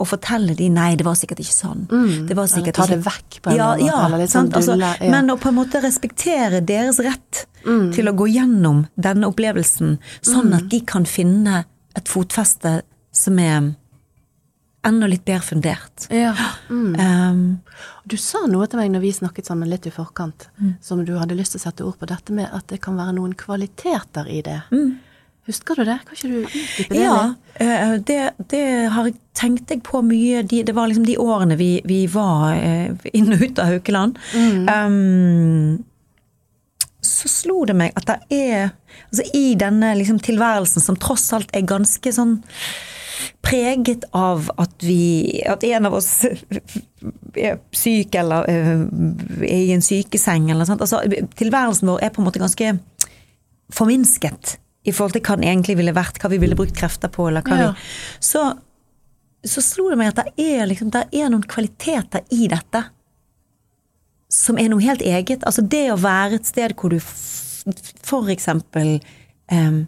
[0.03, 1.85] og fortelle de nei, det var sikkert ikke sånn.
[2.27, 4.49] Det var sikkert Eller ta det vekk på en ja, måte, ja, eller litt sånn
[4.51, 4.57] sant?
[4.59, 5.11] Altså, ja.
[5.15, 10.51] Men å på en måte respektere deres rett til å gå gjennom denne opplevelsen, sånn
[10.59, 11.63] at de kan finne
[11.95, 12.81] et fotfeste
[13.15, 13.71] som er
[14.83, 16.09] enda litt bedre fundert.
[16.11, 16.35] ja.
[16.69, 16.97] Mm.
[16.99, 17.61] Um,
[18.05, 20.49] Du sa noe til meg når vi snakket sammen litt i forkant,
[20.83, 23.15] som du hadde lyst til å sette ord på, dette med at det kan være
[23.15, 24.59] noen kvaliteter i det.
[25.47, 25.99] Husker du det?
[26.07, 27.01] Kan ikke du utdype det?
[27.03, 28.19] Ja, eh, det,
[28.53, 30.45] det har jeg tenkt jeg på mye.
[30.47, 34.21] De, det var liksom de årene vi, vi var eh, inn og ut av Haukeland.
[34.37, 35.83] Um,
[37.03, 38.71] så slo det meg at det er
[39.13, 42.37] Altså i denne liksom, tilværelsen som tross alt er ganske sånn
[43.43, 46.11] preget av at vi At en av oss
[47.49, 48.87] er syk eller øh,
[49.43, 50.85] er i en sykeseng eller noe sånt.
[50.85, 51.03] Altså,
[51.39, 52.77] tilværelsen vår er på en måte ganske
[53.73, 57.29] forminsket i forhold til hva den egentlig ville vært, hva vi ville brukt krefter på,
[57.29, 57.71] eller hva Ja.
[57.73, 57.79] vi
[58.21, 58.43] Så,
[59.45, 62.85] så slo det meg at det er, liksom, det er noen kvaliteter i dette
[64.33, 65.45] som er noe helt eget.
[65.45, 68.97] Altså det å være et sted hvor du for eksempel
[69.53, 69.85] em,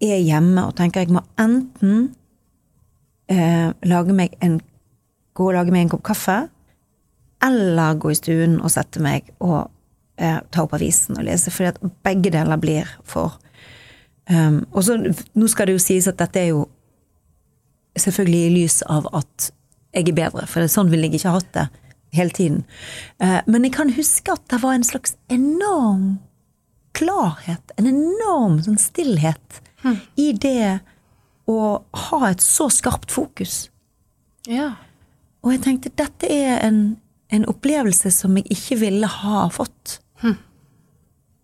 [0.00, 2.14] er hjemme og tenker jeg må enten
[3.32, 4.60] uh, lage meg en,
[5.36, 6.38] gå og lage meg en kopp kaffe,
[7.44, 11.72] eller gå i stuen og sette meg og uh, ta opp avisen og lese, fordi
[11.74, 13.36] at begge deler blir for
[14.30, 14.96] um, Og så,
[15.34, 16.64] nå skal det jo sies at dette er jo
[17.98, 19.50] selvfølgelig i lys av at
[19.94, 21.66] jeg er bedre, for det sånn ville jeg ikke hatt det
[22.14, 22.60] hele tiden.
[23.22, 26.20] Uh, men jeg kan huske at det var en slags enorm
[26.96, 29.60] klarhet, en enorm sånn stillhet
[30.18, 30.80] i det
[31.50, 31.60] å
[32.06, 33.70] ha et så skarpt fokus.
[34.48, 34.74] Ja.
[35.40, 36.80] Og jeg tenkte dette er en,
[37.32, 40.00] en opplevelse som jeg ikke ville ha fått.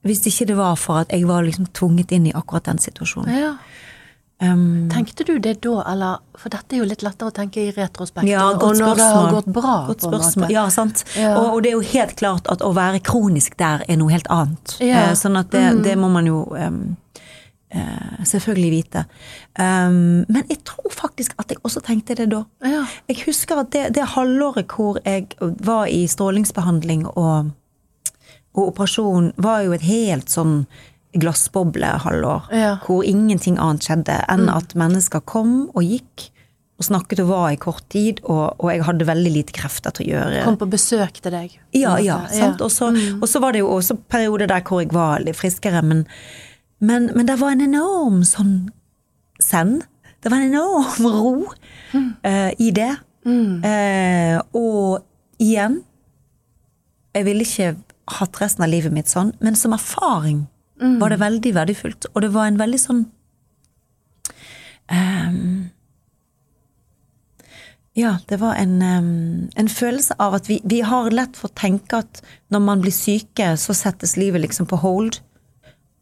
[0.06, 3.34] Hvis ikke det var for at jeg var liksom tvunget inn i akkurat den situasjonen.
[3.34, 3.56] ja.
[4.36, 7.70] Um, Tenkte du det da, eller For dette er jo litt lettere å tenke i
[7.72, 10.50] retrospekt, ja, og, godt og når det har gått bra, Godt spørsmål.
[10.52, 11.06] Ja, sant.
[11.16, 11.30] Ja.
[11.38, 14.28] Og, og det er jo helt klart at å være kronisk der er noe helt
[14.28, 14.76] annet.
[14.84, 15.06] Ja.
[15.08, 16.82] Uh, Sånn at det, det må man jo um,
[17.72, 19.06] uh, selvfølgelig vite.
[19.56, 22.42] Um, men jeg tror faktisk at jeg også tenkte det da.
[22.60, 22.84] Ja.
[23.08, 27.54] Jeg husker at det, det halvåret hvor jeg var i strålingsbehandling og,
[28.56, 30.62] og operasjonen var jo et helt sånn
[31.16, 32.48] glassboblehalvår.
[32.52, 32.72] Ja.
[32.84, 36.30] Hvor ingenting annet skjedde enn at mennesker kom og gikk
[36.76, 40.10] og snakket og var i kort tid, og, og jeg hadde veldig lite krefter til
[40.10, 41.54] å gjøre Kom på besøk til deg.
[41.72, 42.60] ja, ja, sant?
[42.60, 45.80] Og så, og så var det jo også perioder der hvor jeg var litt friskere,
[45.80, 46.04] men,
[46.84, 48.58] men, men det var en enorm sånn
[49.40, 49.86] send.
[50.20, 51.34] Det var en enorm ro
[51.96, 52.92] eh, i det.
[53.26, 55.00] Eh, og
[55.42, 55.80] igjen
[57.16, 57.72] Jeg ville ikke
[58.06, 60.46] hatt resten av livet mitt sånn, men som erfaring
[61.00, 62.06] var det veldig verdifullt.
[62.12, 63.06] Og det var en veldig sånn
[64.92, 65.70] um,
[67.96, 71.56] ja, det var en, um, en følelse av at vi, vi har lett for å
[71.56, 72.20] tenke at
[72.52, 75.16] når man blir syke, så settes livet liksom på hold,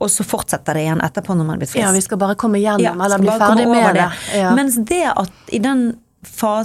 [0.02, 1.84] og så fortsetter det igjen etterpå når man blitt frisk.
[1.84, 4.08] Ja, vi skal bare komme gjennom, Ja, eller bli ferdig med det.
[4.34, 4.50] Ja.
[4.58, 5.92] Mens det at i den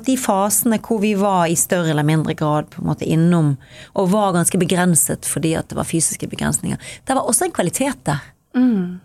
[0.05, 3.57] de fasene hvor vi var i større eller mindre grad på en måte innom,
[3.95, 8.03] og var ganske begrenset fordi at det var fysiske begrensninger, det var også en kvalitet
[8.05, 8.19] der.
[8.55, 8.99] Mm.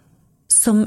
[0.48, 0.86] Som,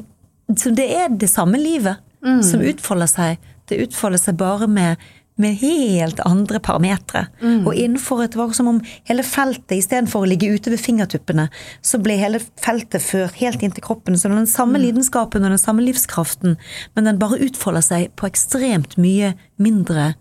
[0.55, 2.43] som det er det samme livet Mm.
[2.43, 3.37] som utfolder seg.
[3.69, 4.97] Det utfolder seg bare med,
[5.37, 7.27] med helt andre parametere.
[7.41, 7.67] Mm.
[7.67, 11.47] Og innenfor et, var som om hele feltet, istedenfor å ligge ute ved fingertuppene,
[11.85, 14.17] så ble hele feltet ført helt inn til kroppen.
[14.17, 14.85] Så den samme Mm.
[14.87, 16.57] lidenskapen og den samme livskraften,
[16.95, 20.15] men den bare utfolder seg på ekstremt mye mindre,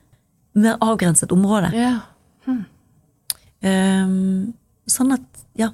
[0.54, 1.72] mer avgrenset område.
[1.74, 2.00] Ja.
[3.66, 4.52] Um,
[4.86, 5.24] sånn at,
[5.56, 5.70] ja.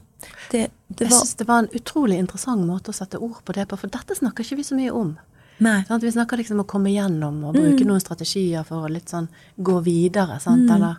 [0.52, 3.52] Det, det Jeg var syns det var en utrolig interessant måte å sette ord på
[3.56, 5.16] det på, for dette snakker ikke vi så mye om.
[5.62, 5.80] Nei.
[5.88, 6.02] Sant?
[6.02, 9.28] Vi snakker liksom om å komme gjennom og bruke noen strategier for å litt sånn
[9.56, 10.38] gå videre.
[10.42, 10.66] Sant?
[10.72, 10.98] Eller,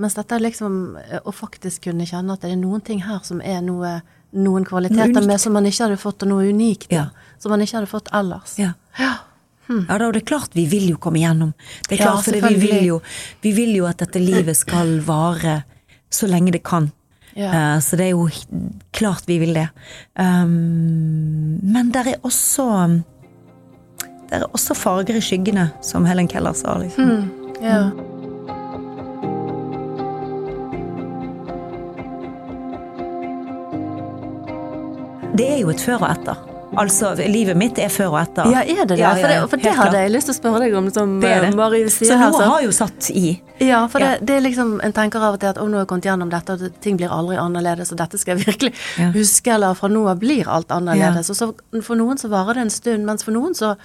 [0.00, 3.22] mens dette er liksom eh, å faktisk kunne kjenne at det er noen ting her
[3.26, 3.98] som er noe,
[4.36, 6.90] noen kvaliteter med som man ikke hadde fått, og noe unikt.
[6.94, 7.10] Ja.
[7.38, 8.56] Som man ikke hadde fått ellers.
[8.60, 8.74] Ja.
[8.98, 9.16] Ja.
[9.70, 11.52] Ja, da, og det er klart vi vil jo komme gjennom.
[11.86, 12.96] Det er klart, ja, det, vi, vil jo,
[13.44, 15.60] vi vil jo at dette livet skal vare
[16.10, 16.88] så lenge det kan.
[17.38, 17.76] Ja.
[17.76, 18.26] Uh, så det er jo
[18.96, 19.68] klart vi vil det.
[20.18, 22.66] Um, men der er også
[24.30, 26.76] Der er også farger i skyggene, som Helen Keller sa.
[26.78, 27.30] Liksom.
[27.62, 27.90] Ja.
[35.38, 36.46] Det er jo et før og etter.
[36.78, 38.46] Altså, livet mitt er før og etter.
[38.52, 38.98] ja, er det det?
[39.00, 41.16] Ja, ja, for det, for det hadde jeg lyst til å spørre deg om, som
[41.22, 41.48] Det er det.
[41.50, 43.40] eh, Marie sier Så noe så- har jo satt i.
[43.60, 44.12] Ja, for Ja.
[44.18, 46.04] Det, det er liksom, en tenker av og til at å, nå har jeg kommet
[46.04, 49.10] gjennom dette, og ting blir aldri annerledes, og dette skal jeg virkelig Ja.
[49.10, 51.30] huske, eller fra nå av blir alt annerledes.
[51.30, 53.76] Og så for noen så varer det en stund, mens for noen så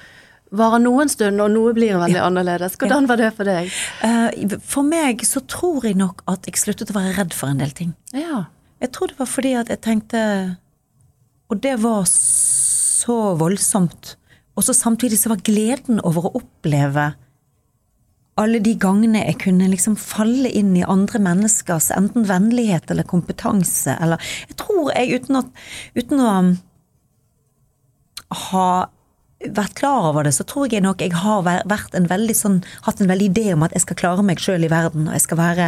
[0.58, 2.78] varer noen stund, og noe blir veldig annerledes.
[2.82, 3.72] Hvordan var det for deg?
[4.06, 7.62] Eh, For meg så tror jeg nok at jeg sluttet å være redd for en
[7.62, 7.96] del ting.
[8.15, 8.46] Ja.
[8.84, 10.22] Jeg tror det var fordi at jeg tenkte
[11.50, 14.15] Og det var så voldsomt.
[14.58, 17.13] Og så samtidig så var gleden over å oppleve
[18.36, 23.96] alle de gangene jeg kunne liksom falle inn i andre menneskers enten vennlighet eller kompetanse
[24.02, 25.48] eller Jeg tror jeg, uten, at,
[25.96, 26.34] uten å
[28.50, 28.68] ha
[29.43, 33.02] vært klar over det, så tror jeg nok jeg har vært en veldig sånn, hatt
[33.04, 35.39] en veldig idé om at jeg skal klare meg sjøl i verden, og jeg skal
[35.39, 35.67] være,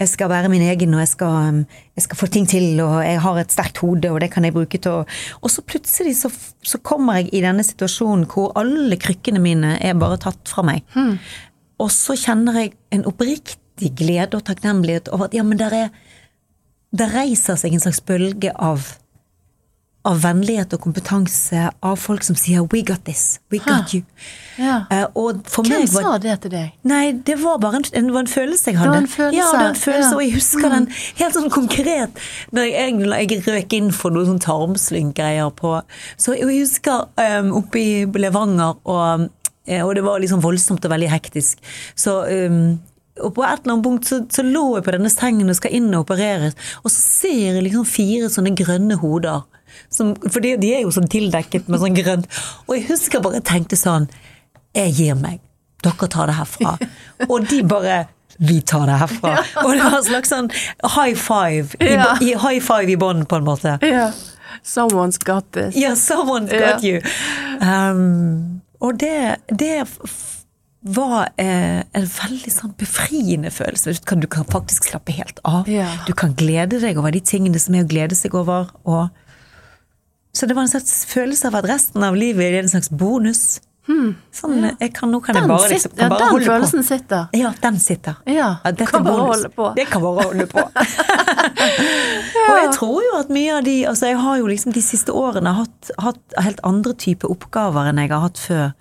[0.00, 1.60] jeg skal være min egen, og jeg skal, um,
[1.98, 4.56] jeg skal få ting til, og jeg har et sterkt hode, og det kan jeg
[4.56, 5.04] bruke til å
[5.44, 6.30] Og så plutselig så,
[6.64, 10.86] så kommer jeg i denne situasjonen hvor alle krykkene mine er bare tatt fra meg.
[11.82, 15.88] Og så kjenner jeg en oppriktig glede og takknemlighet over at ja, men der er
[16.96, 18.94] Det reiser seg en slags bølge av
[20.06, 24.04] av vennlighet og kompetanse, av folk som sier 'we got this', 'we got you'.
[24.58, 24.84] Ja.
[24.90, 26.72] Eh, Hvem var sa det til deg?
[26.82, 28.90] Nei, det var bare en, en, det var en følelse jeg hadde.
[28.90, 30.16] var en følelse, Ja, det var en følelse, ja.
[30.16, 32.10] og jeg husker den helt sånn konkret
[32.52, 35.82] når jeg, jeg røk inn for noen sånn tarmslyng-greier på
[36.16, 37.08] Så jeg husker
[37.40, 39.28] um, oppe i Levanger, og,
[39.66, 41.58] eh, og det var liksom voldsomt og veldig hektisk.
[41.94, 42.78] Så um,
[43.24, 45.72] og på et eller annet punkt så, så lå jeg på denne sengen og skal
[45.72, 49.44] inn og opereres, og så ser jeg liksom fire sånne grønne hoder.
[49.92, 52.26] Som, for de, de er jo sånn tildekket med sånn grønt.
[52.66, 54.08] Og jeg husker bare jeg tenkte sånn
[54.76, 55.40] Jeg gir meg.
[55.84, 56.76] Dere tar det herfra.
[57.28, 58.06] Og de bare
[58.38, 59.30] vi tar det herfra.
[59.62, 60.50] Og det var en slags sånn
[60.92, 62.10] high five i, Ja.
[62.20, 63.78] i, high five i bånn, på en måte.
[63.80, 64.10] Ja.
[64.64, 65.76] Someone's got this.
[65.76, 66.74] Ja, someone's Ja.
[66.74, 67.00] got you.
[67.60, 69.86] Um, og det, det
[70.86, 73.94] var eh, en veldig sånn befriende følelse.
[73.96, 75.64] Du kan, du kan faktisk slappe helt av.
[75.70, 75.88] Ja.
[76.06, 78.68] Du kan glede deg over de tingene som er å glede seg over.
[78.84, 79.08] Og
[80.36, 83.62] så det var en slags følelse av at resten av livet er en slags bonus.
[83.86, 85.48] Sånn, jeg kan, nå kan jeg Hmm.
[85.48, 86.86] Den, bare, sitter- liksom, ja, kan bare den følelsen på.
[86.88, 87.28] sitter.
[87.38, 88.16] Ja, den sitter.
[88.26, 89.68] Ja, dette kan er bare holde på.
[89.76, 90.64] Det kan bare holde på.
[92.50, 95.12] Og jeg tror jo at mye av de Altså, jeg har jo liksom de siste
[95.14, 98.72] årene hatt, hatt helt andre typer oppgaver enn jeg har hatt før.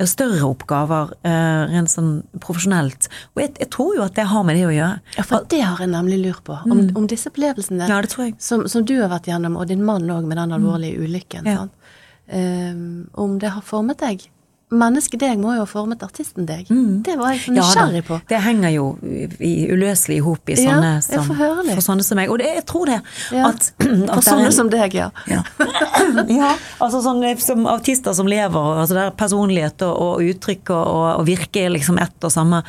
[0.00, 2.12] Ja, Større oppgaver, uh, rent sånn
[2.42, 3.06] profesjonelt.
[3.36, 5.00] Og jeg, jeg tror jo at det har med det å gjøre.
[5.18, 6.56] Ja, for det har jeg nemlig lurt på.
[6.66, 8.34] Om, om disse opplevelsene Ja, det tror jeg.
[8.42, 11.66] som, som du har vært gjennom, og din mann òg med den alvorlige ulykken, Ja.
[12.26, 14.22] Ehm, om det har formet deg.
[14.74, 16.68] Mennesket deg må jo ha formet artisten deg.
[17.04, 18.18] Det var jeg så Ja på.
[18.28, 22.20] det henger jo i, uløselig i hop i Ja, sånne jeg som, for sånne som
[22.20, 22.32] meg.
[22.32, 22.98] Og det, jeg tror det.
[23.34, 23.50] Ja.
[23.50, 25.10] At, at For sånne er sånne som deg, ja.
[25.30, 25.44] Ja.
[26.40, 26.50] ja,
[26.82, 31.28] altså sånn som artister som lever, altså der personlighet og, og uttrykk og, og, og
[31.28, 32.64] virke er liksom ett og samme.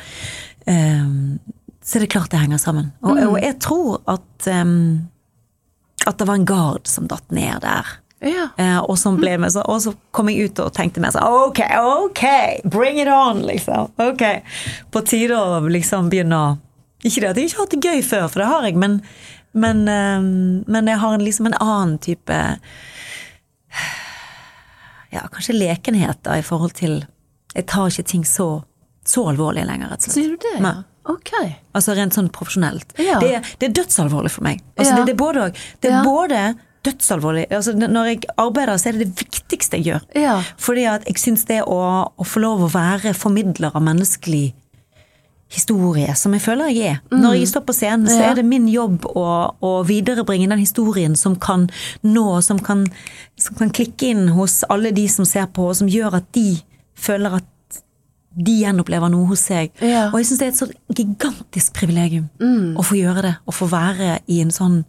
[0.66, 1.38] Um,
[1.86, 2.90] så er det klart det henger sammen.
[3.06, 5.06] Og, og jeg tror at um,
[6.06, 7.86] at det var en gard som datt ned der.
[8.24, 8.46] Ja.
[8.56, 9.10] Eh, og, så
[9.52, 12.22] så, og så kom jeg ut og tenkte meg sånn Ok, ok,
[12.64, 13.90] bring it on, liksom.
[14.00, 14.22] Ok.
[14.90, 16.58] På tide å liksom begynne å
[17.04, 19.02] Ikke det at jeg ikke har hatt det gøy før, for det har jeg, men,
[19.52, 20.20] men, eh,
[20.66, 22.38] men jeg har en, liksom en annen type
[25.12, 27.02] Ja, kanskje lekenhet da, i forhold til
[27.54, 28.48] Jeg tar ikke ting så,
[29.06, 30.16] så alvorlig lenger, rett og slett.
[30.16, 30.56] Sier du det?
[30.64, 30.72] Ja.
[31.06, 31.30] Ok.
[31.76, 32.90] Altså rent sånn profesjonelt.
[32.98, 33.20] Ja.
[33.22, 34.58] Det, er- det er dødsalvorlig for meg.
[34.74, 34.96] Altså Ja.
[34.98, 35.44] det, det er både.
[35.80, 36.40] Det er både
[36.86, 40.06] dødsalvorlig altså Når jeg arbeider, så er det det viktigste jeg gjør.
[40.18, 40.36] Ja.
[40.62, 44.54] Fordi at jeg syns det å, å få lov å være formidler av menneskelig
[45.52, 46.96] historie, som jeg føler jeg er.
[47.14, 48.24] Når jeg står på scenen, så Mm.
[48.30, 49.26] Er det min jobb å,
[49.62, 51.68] å viderebringe den historien som kan
[52.02, 52.86] nå, som kan,
[53.38, 56.58] som kan klikke inn hos alle de som ser på, og som gjør at de
[56.96, 57.44] føler at
[58.36, 59.70] de gjenopplever noe hos seg.
[59.80, 60.10] Ja.
[60.10, 62.26] Og jeg syns det er et så gigantisk privilegium
[62.76, 64.84] å få gjøre det, å få være i en sånn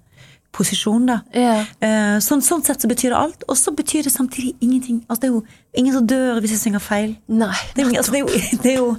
[0.57, 1.19] posisjon, da.
[1.37, 1.55] Ja.
[1.85, 5.03] Eh, Sånn, sånn sett så betyr det alt, og så betyr det samtidig ingenting.
[5.07, 5.43] Altså, det er jo
[5.83, 7.15] ingen som dør hvis jeg synger feil.
[7.29, 7.53] Nei.
[7.77, 8.91] Det er, altså, det er jo, det er jo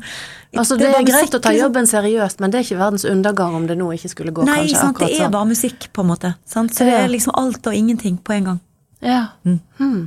[0.57, 1.65] Altså, det, det er greit musikk, å ta liksom.
[1.67, 4.55] jobben seriøst, men det er ikke verdens undergang om det nå ikke skulle gå Nei,
[4.63, 5.35] kanskje sant, det er sånn.
[5.35, 6.31] bare musikk, på en måte.
[6.49, 6.73] Sant?
[6.73, 8.61] Så det er liksom alt og ingenting på en gang.
[9.05, 9.19] Ja.
[9.45, 9.59] Mm.
[9.77, 10.07] Hmm.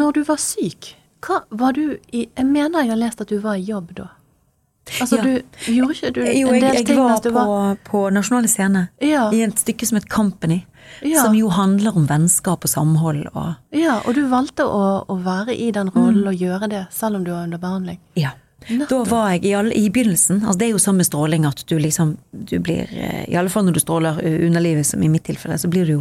[0.00, 0.94] Når du var syk,
[1.26, 4.08] hva var du i Jeg mener jeg har lest at du var i jobb da.
[5.00, 5.22] Altså, Ja.
[5.22, 8.02] du gjorde ikke du Jo, en jeg, del jeg ting var du på, var på
[8.12, 9.30] Nasjonale Scene Ja.
[9.32, 10.64] i et stykke som het Company,
[11.02, 11.22] Ja.
[11.24, 15.56] som jo handler om vennskap og samhold og Ja, og du valgte å, å være
[15.58, 17.98] i den rollen og gjøre det, selv om du var under behandling.
[18.14, 18.30] Ja.
[18.90, 21.76] Da var jeg i, all, i begynnelsen altså Det er jo samme stråling at du
[21.78, 25.22] liksom du blir, eh, I alle fall når du stråler eh, underlivet, som i mitt
[25.28, 26.00] tilfelle, så blir du jo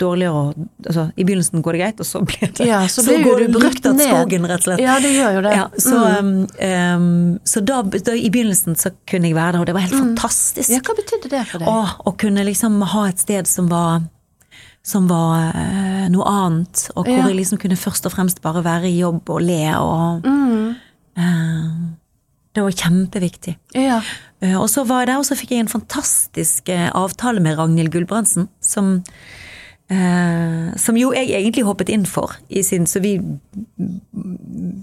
[0.00, 0.54] dårligere og
[0.86, 3.38] altså, I begynnelsen går det greit, og så blir det Ja, så blir jo går
[3.44, 4.08] du brukt brutt av ned.
[4.08, 4.80] skogen, rett og slett.
[4.86, 5.54] Ja, det gjør jo det.
[5.60, 6.42] Ja, så mm.
[6.96, 9.98] um, så da, da i begynnelsen så kunne jeg være der, og det var helt
[10.00, 10.70] fantastisk.
[10.72, 11.68] Ja, hva betydde det for deg?
[11.68, 14.00] Å, å kunne liksom ha et sted som var
[14.88, 17.26] som var eh, noe annet, og hvor Ja.
[17.28, 20.76] jeg liksom kunne først og fremst bare være i jobb og le og Mm.
[21.18, 21.64] eh,
[22.56, 23.56] Det var kjempeviktig.
[23.76, 24.00] Ja.
[24.40, 27.58] Eh, og så var jeg der, og så fikk jeg en fantastisk eh, avtale med
[27.58, 29.02] Ragnhild Gulbrandsen, som
[29.90, 33.18] eh, som jo jeg egentlig hoppet inn for, i sin, så vi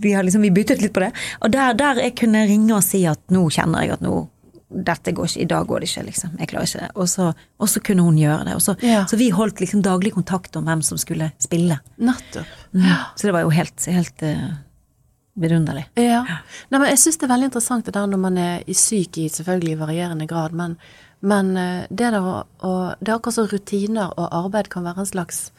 [0.06, 1.12] vi har liksom, vi byttet litt på det.
[1.42, 4.26] Og der, der jeg kunne ringe og si at nå kjenner jeg at nå
[4.76, 6.32] dette går ikke, i dag går det ikke, liksom.
[6.42, 6.88] Jeg klarer ikke det.
[7.00, 7.28] Og så,
[7.62, 8.56] og så kunne hun gjøre det.
[8.66, 9.06] Så, Ja.
[9.08, 11.78] så vi holdt liksom daglig kontakt om hvem som skulle spille.
[12.02, 12.50] Nettopp.
[12.74, 12.90] Mm.
[13.16, 14.50] Så det var jo helt, helt eh,
[15.36, 15.86] vidunderlig.
[16.00, 16.24] Ja.
[16.72, 19.30] Nei, men jeg syns det er veldig interessant det der når man er syk i
[19.32, 20.78] selvfølgelig varierende grad, men,
[21.26, 22.44] men eh, det der å,
[23.00, 25.50] Det er akkurat som rutiner og arbeid kan være en slags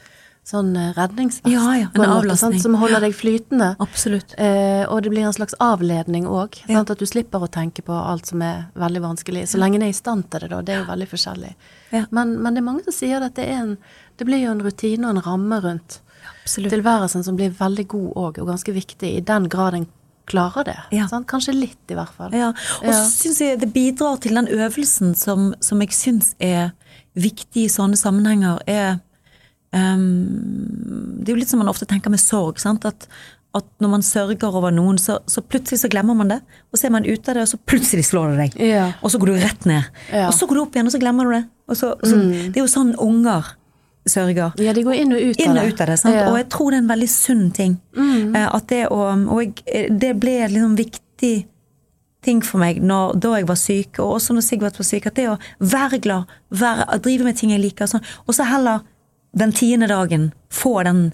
[0.46, 1.50] sånn eh, redningsvest.
[1.50, 2.60] Ja, ja, en avlastning.
[2.62, 3.72] som holder deg flytende.
[3.82, 4.36] Absolutt.
[4.38, 6.60] Eh, og det blir en slags avledning òg.
[6.70, 6.84] Ja.
[6.84, 9.46] At du slipper å tenke på alt som er veldig vanskelig.
[9.50, 10.62] Så lenge en er i stand til det, da.
[10.62, 11.52] Det er jo veldig forskjellig.
[12.14, 13.76] Men, men det er mange som sier at det en
[14.16, 16.00] Det blir jo en rutine og en ramme rundt
[16.46, 16.70] Absolutt.
[16.72, 19.86] tilværelsen som blir veldig god òg, og ganske viktig, i den grad en
[20.26, 20.76] klarer det.
[20.94, 21.06] Ja.
[21.10, 21.26] Sant?
[21.30, 22.32] Kanskje litt, i hvert fall.
[22.34, 23.04] Ja, og så Ja.
[23.10, 26.72] syns jeg det bidrar til den øvelsen som, som jeg syns er
[27.14, 28.98] viktig i sånne sammenhenger, er
[29.72, 32.84] um, Det er jo litt som man ofte tenker med sorg, sant?
[32.86, 33.06] At,
[33.56, 36.40] at når man sørger over noen, så, så plutselig så glemmer man det,
[36.72, 38.58] og så er man ute av det, og så plutselig slår det deg.
[38.68, 38.88] Ja.
[39.02, 39.88] Og så går du rett ned.
[40.26, 41.44] Og så går du opp igjen, og så glemmer du det.
[41.74, 42.18] Så, så,
[42.52, 43.54] Det er jo sånn unger
[44.06, 44.54] sørger.
[44.62, 45.98] Ja, de går inn og ut Inn og ut av det.
[46.04, 46.28] Ja.
[46.30, 47.76] Og jeg tror det er en veldig sunn ting.
[47.96, 48.36] Mm.
[48.46, 51.34] At det å Og jeg, det ble en liksom viktig
[52.26, 55.18] ting for meg når, da jeg var syk, og også når Sigvart var syk, at
[55.18, 58.82] det å være glad, være, drive med ting jeg liker, sånn, og så heller
[59.36, 61.10] den tiende dagen få den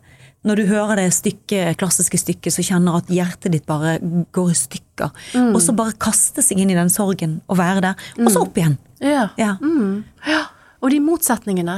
[0.46, 3.98] når du hører det stykket, klassiske stykket, så kjenner at hjertet ditt bare
[4.34, 5.12] går i stykker.
[5.52, 8.08] Og så bare kaste seg inn i den sorgen og være der.
[8.18, 8.74] Og så opp igjen.
[8.98, 9.28] Ja.
[9.38, 9.52] Ja.
[9.62, 10.02] Mm.
[10.26, 10.40] ja.
[10.82, 11.76] Og de motsetningene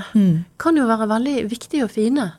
[0.59, 2.31] kan jo være veldig viktige og fine,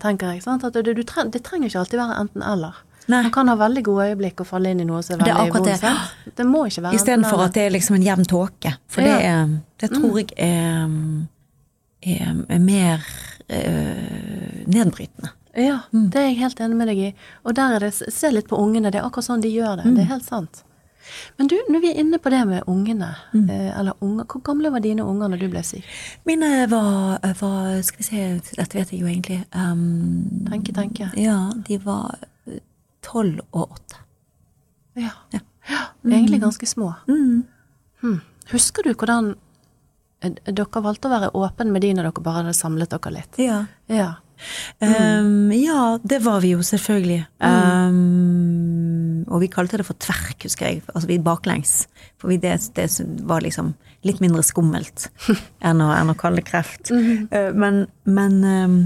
[0.00, 0.42] tenker jeg.
[0.42, 0.64] Sant?
[0.64, 2.78] At det, du treng, det trenger ikke alltid være enten-eller.
[3.12, 5.82] Man kan ha veldig gode øyeblikk og falle inn i noe som er veldig vondt.
[5.82, 6.32] det.
[6.40, 8.72] Det må ikke være Istedenfor at det er liksom en jevn tåke.
[8.88, 9.18] For Ja.
[9.18, 9.52] det, er,
[9.84, 10.88] det tror jeg er,
[12.02, 13.04] er, er mer
[13.50, 15.28] øh, nedbrytende.
[15.56, 17.10] Ja, det er jeg helt enig med deg i.
[17.44, 19.92] Og der er det, se litt på ungene, det er akkurat sånn de gjør det.
[19.94, 20.64] Det er helt sant.
[21.38, 23.48] Men du, når vi er inne på det med ungene, mm.
[23.50, 25.88] eller unger, hvor gamle var dine unger når du ble syk?
[26.28, 28.26] Mine var, var Skal vi se,
[28.56, 29.42] dette vet jeg jo egentlig.
[29.54, 31.10] Um, Tenke, tenke.
[31.20, 31.38] Ja,
[31.68, 32.62] de var eh,
[33.04, 34.00] tolv og åtte.
[34.94, 35.12] Ja.
[35.34, 35.42] ja.
[36.04, 36.92] Egentlig ganske små.
[37.08, 37.42] Mm.
[38.00, 38.20] Hmm.
[38.50, 39.32] Husker du hvordan
[40.20, 43.40] eh, dere valgte å være åpne med de når dere bare hadde samlet dere litt?
[43.40, 43.64] Ja.
[43.90, 44.12] Ja.
[44.80, 47.24] Um, ja, det var vi jo selvfølgelig.
[47.38, 48.73] Um,
[49.34, 50.82] og vi kalte det for tverk, husker jeg.
[50.94, 51.84] Altså vi baklengs.
[52.22, 52.86] For vi, det, det
[53.26, 53.72] var liksom
[54.06, 55.08] litt mindre skummelt
[55.66, 56.92] enn å, enn å kalle det kreft.
[56.92, 58.76] Uh, men men um,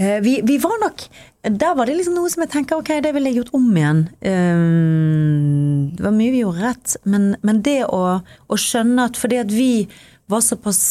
[0.00, 1.04] uh, vi, vi var nok
[1.44, 4.02] Der var det liksom noe som jeg tenker ok, det ville jeg gjort om igjen.
[4.24, 9.38] Um, det var mye vi gjorde rett, men, men det å, å skjønne at fordi
[9.44, 9.70] at vi
[10.28, 10.82] var såpass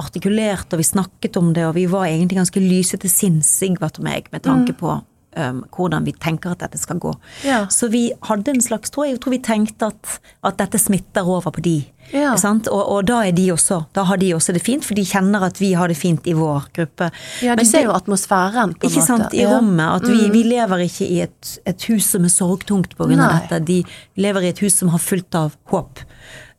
[0.00, 4.00] artikulert, og vi snakket om det, og vi var egentlig ganske lyse til sinns, Sigvart
[4.00, 4.96] og meg, med tanke på
[5.36, 7.12] um, hvordan vi tenker at dette skal gå.
[7.44, 7.64] Ja.
[7.70, 11.50] Så vi hadde en slags, tror jeg, tror vi tenkte at, at dette smitter over
[11.54, 11.76] på de.
[12.12, 12.34] Ja.
[12.36, 12.68] Sant?
[12.68, 15.46] Og, og da er de også, da har de også det fint, for de kjenner
[15.46, 17.08] at vi har det fint i vår gruppe.
[17.42, 19.06] ja, de Men ser det- jo atmosfæren, på en ikke måte.
[19.06, 20.02] sant, i rommet.
[20.02, 23.60] At vi, vi lever ikke i et, et hus som er sorgtungt av dette.
[23.64, 23.82] De
[24.20, 25.98] lever i et hus som har fullt av håp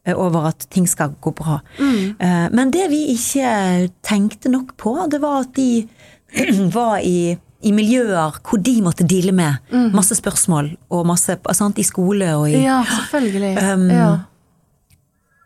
[0.05, 1.59] eh, over at ting skal gå bra.
[1.79, 2.17] Mm.
[2.51, 5.87] Men det vi ikke tenkte nok på, det var at de
[6.75, 11.85] var i, i miljøer hvor de måtte deale med masse spørsmål og masse sant, i
[11.87, 13.53] skole og i Ja, selvfølgelig.
[13.57, 14.09] Um, ja.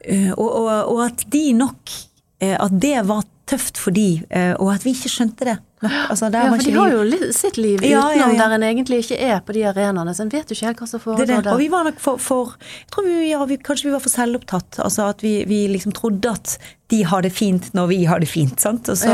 [0.06, 1.92] Eh, og, og, og at de nok
[2.40, 5.58] eh, At det var tøft for de, eh, og at vi ikke skjønte det.
[5.82, 8.48] Altså, ja, for de har jo li- sitt liv Ja, ja, utenom ja.
[8.50, 10.88] der en egentlig ikke er på de arenaene, så en vet jo ikke helt hva
[10.92, 11.54] som foregår er der.
[11.54, 14.12] Og vi var nok for, for Jeg tror vi, ja, vi, kanskje vi var for
[14.12, 14.80] selvopptatt.
[14.84, 16.58] Altså at vi, vi liksom trodde at
[16.90, 18.60] de har det fint når vi har det fint.
[18.60, 18.90] Sant?
[18.92, 19.14] Og så.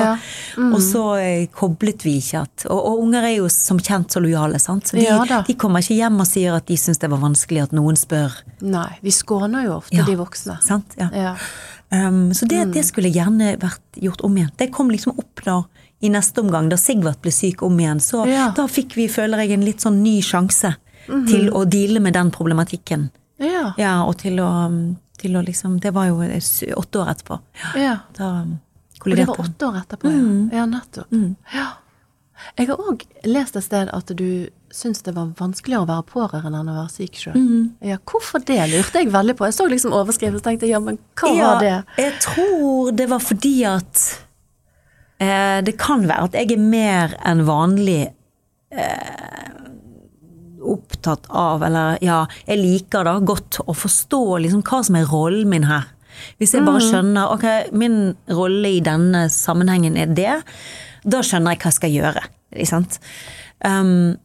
[0.57, 0.74] Mm.
[0.74, 4.24] og så eh, koblet vi ikke at og, og unger er jo som kjent så
[4.24, 4.88] lojale, sant.
[4.89, 5.05] Så de,
[5.45, 8.39] de kommer ikke hjem og sier at de syns det var vanskelig at noen spør.
[8.66, 10.57] Nei, vi skåner jo ofte de voksne.
[10.66, 10.97] Sant?
[10.97, 11.36] Ja.
[11.93, 12.72] Um, så det, Mm.
[12.74, 14.49] det skulle gjerne vært gjort om igjen.
[14.57, 15.59] Det kom liksom opp da
[16.06, 18.01] i neste omgang, da Sigvart ble syk om igjen.
[18.03, 18.51] Så Ja.
[18.56, 20.76] Da fikk vi, føler jeg, en litt sånn ny sjanse
[21.06, 23.10] til å deale med den problematikken.
[23.41, 23.74] Ja.
[23.78, 24.49] Ja, og til å,
[25.20, 27.39] til å liksom Det var jo åtte år etterpå.
[27.60, 27.95] Ja, ja.
[28.16, 28.30] da
[29.03, 30.60] kolliderte Og det var åtte år etterpå, ja.
[30.62, 31.18] Ja, nettopp.
[31.53, 31.72] Ja.
[32.60, 36.60] Jeg har òg lest et sted at du syns det var vanskeligere å være pårørende
[36.60, 37.38] enn å være syk sjøl.
[37.86, 39.47] Ja, hvorfor det, lurte jeg veldig på.
[39.47, 41.76] Jeg så liksom overskriften og tenkte ja, men hva var det?
[42.01, 44.03] Jeg tror det var fordi at
[45.20, 48.01] eh, Det kan være at jeg er mer enn vanlig
[48.76, 49.55] eh,
[50.66, 55.51] opptatt av, eller ja, jeg liker da godt å forstå liksom hva som er rollen
[55.51, 55.91] min her.
[56.39, 57.45] Hvis jeg bare skjønner ok,
[57.76, 60.36] min rolle i denne sammenhengen er det,
[61.03, 62.24] da skjønner jeg hva jeg skal gjøre.
[62.55, 62.99] Ikke sant?
[63.59, 64.16] Um,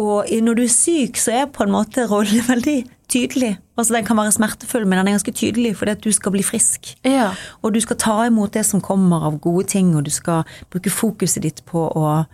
[0.00, 2.78] og når du er syk, så er på en måte rollen veldig
[3.14, 3.54] tydelig.
[3.78, 6.42] Altså Den kan være smertefull, men den er ganske tydelig fordi at du skal bli
[6.42, 6.94] frisk.
[7.06, 7.30] Ja.
[7.62, 10.92] Og du skal ta imot det som kommer av gode ting, og du skal bruke
[10.92, 12.24] fokuset ditt på å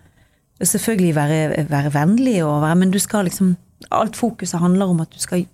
[0.61, 1.39] selvfølgelig være,
[1.71, 3.57] være vennlig, og være, men du skal liksom
[3.97, 5.47] Alt fokuset handler om at du skal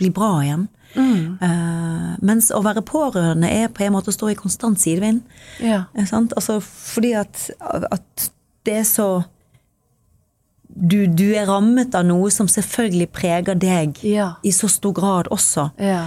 [0.00, 0.62] bli bra igjen.
[0.96, 5.20] Eh, mens å være pårørende er på en måte å stå i konstant sidevind.
[5.60, 5.82] Ja.
[5.92, 6.32] Eh, Sant?
[6.38, 8.30] Altså, fordi at, at
[8.64, 9.08] det er så
[10.74, 14.32] du, du er rammet av noe som selvfølgelig preger deg Ja.
[14.42, 15.70] i så stor grad også.
[15.78, 16.06] Ja.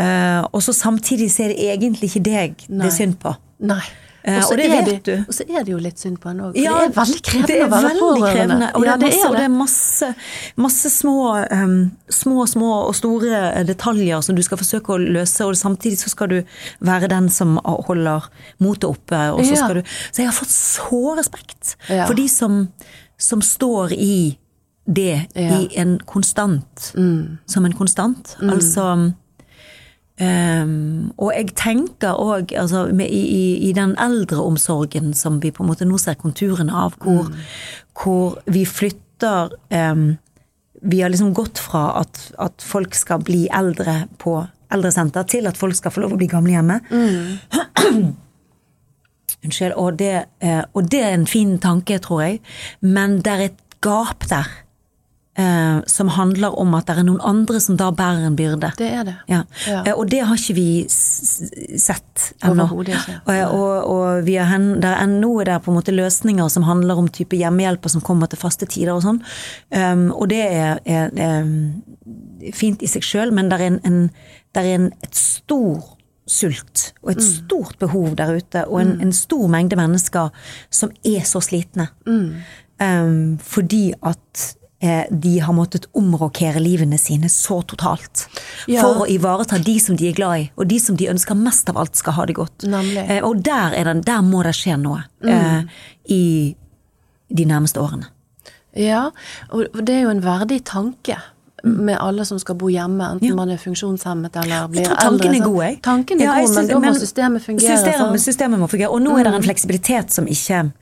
[0.00, 3.36] Uh, og så samtidig så er det egentlig ikke deg det er synd på.
[3.60, 3.80] Nei.
[4.26, 5.12] Eh, og det vet det, du.
[5.30, 6.56] Og så er det jo litt synd på en òg.
[6.58, 8.70] Ja, det er veldig krevende å være pårørende.
[8.74, 9.44] Og, Og det, er masse, og det det.
[9.44, 10.08] er masse,
[10.64, 11.14] masse små,
[11.52, 11.76] um,
[12.10, 16.32] små, små og store detaljer som du skal forsøke å løse, og samtidig så skal
[16.32, 16.36] du
[16.90, 18.26] være den som holder
[18.58, 19.22] motet oppe.
[19.36, 19.62] Og så, Ja.
[19.62, 22.06] skal du, så jeg har fått så respekt Ja.
[22.10, 22.64] for de som,
[23.18, 24.38] som står i
[24.86, 25.56] det Ja.
[25.56, 25.60] Mm.
[25.60, 26.92] i en konstant.
[27.46, 28.36] Som en konstant.
[28.40, 29.12] Altså
[30.16, 35.68] Um, og jeg tenker òg altså, i, i, i den eldreomsorgen som vi på en
[35.68, 37.28] måte nå ser konturene av, hvor,
[38.00, 39.52] hvor vi flytter
[39.92, 40.16] um,
[40.80, 44.38] Vi har liksom gått fra at, at folk skal bli eldre på
[44.72, 46.80] eldresenter, til at folk skal få lov å bli gamle hjemme.
[49.46, 49.74] Unnskyld.
[49.80, 50.12] Og det,
[50.74, 52.40] og det er en fin tanke, tror jeg,
[52.82, 54.46] men det er et gap der.
[55.36, 58.70] eh, som handler om at det er noen andre som da bærer en byrde.
[58.78, 59.14] Det er det.
[59.28, 59.42] Ja.
[59.68, 59.82] Ja.
[59.84, 62.64] Eh, Og det har ikke vi sett ennå.
[63.26, 66.64] Og, og, og vi har hen, det er noe der på en måte løsninger som
[66.64, 69.20] handler om type hjemmehjelper som kommer til faste tider og sånn.
[69.76, 74.00] Um, og det er, er, er fint i seg sjøl, men det er, en, en,
[74.56, 75.84] det er en, et stor
[76.26, 80.32] sult og et stort behov der ute, og en, en stor mengde mennesker
[80.74, 81.88] som er så slitne.
[82.06, 84.42] Um, fordi at
[84.84, 88.26] eh, de har måttet omrokere livene sine så totalt.
[88.68, 88.82] Ja.
[88.82, 91.70] For å ivareta de som de er glad i, og de som de ønsker mest
[91.72, 92.66] av alt skal ha det godt.
[92.66, 95.62] Eh, og der, er det, der må det skje noe eh,
[96.12, 96.24] i
[97.28, 98.10] de nærmeste årene.
[98.76, 99.06] Ja,
[99.56, 101.16] og det er jo en verdig tanke
[101.64, 104.96] med alle som skal bo hjemme, enten man er funksjonshemmet eller blir Jeg eldre.
[105.00, 105.78] tror tanken er god, jeg.
[105.82, 107.76] Tanken er Ja, jeg god, men da må systemet fungere.
[107.78, 108.90] Systemet, systemet må fungere.
[108.90, 110.72] Og nå er det en fleksibilitet som ikke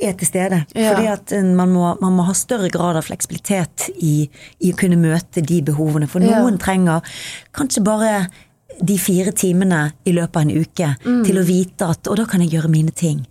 [0.00, 0.64] er til stede.
[0.76, 0.92] Ja.
[0.94, 4.28] Fordi at eh, man må, man må ha større grad av fleksibilitet i,
[4.60, 6.06] i å kunne møte de behovene.
[6.08, 6.42] For Ja.
[6.42, 7.00] noen trenger
[7.56, 8.28] kanskje bare
[8.84, 12.40] de fire timene i løpet av en uke til å vite at Og da kan
[12.44, 13.26] jeg gjøre mine ting.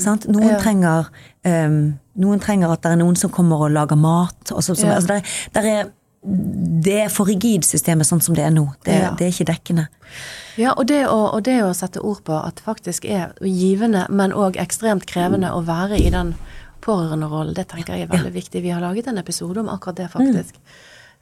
[0.00, 0.24] Sant?
[0.28, 0.58] Noen, Ja.
[0.60, 1.08] trenger,
[1.44, 4.52] um, noen trenger at det er noen som kommer og lager mat.
[4.52, 4.94] Og så, som, Ja.
[4.96, 5.84] altså det, er- der er,
[6.26, 8.66] det er for rigid systemet sånn som det er nå.
[8.84, 9.14] Det, Ja.
[9.18, 9.86] det er ikke dekkende.
[10.56, 14.06] Ja, og det, å, og det å sette ord på at det faktisk er givende,
[14.08, 16.34] men òg ekstremt krevende å være i den
[16.86, 18.62] pårørenderollen, det tenker jeg er veldig viktig.
[18.62, 20.58] Vi har laget en episode om akkurat det, faktisk.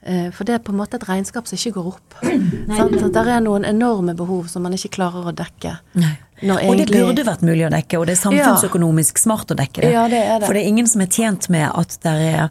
[0.05, 0.31] Mm.
[0.35, 2.17] For det er på en måte et regnskap som ikke går opp.
[2.77, 5.79] At Der er noen enorme behov som man ikke klarer å dekke.
[5.97, 6.13] Nei.
[6.43, 6.69] Egentlig...
[6.69, 9.91] Og det burde vært mulig å dekke, og det er samfunnsøkonomisk smart å dekke det.
[9.95, 10.49] Ja, det er det.
[10.49, 12.49] For det er ingen som er tjent med at det er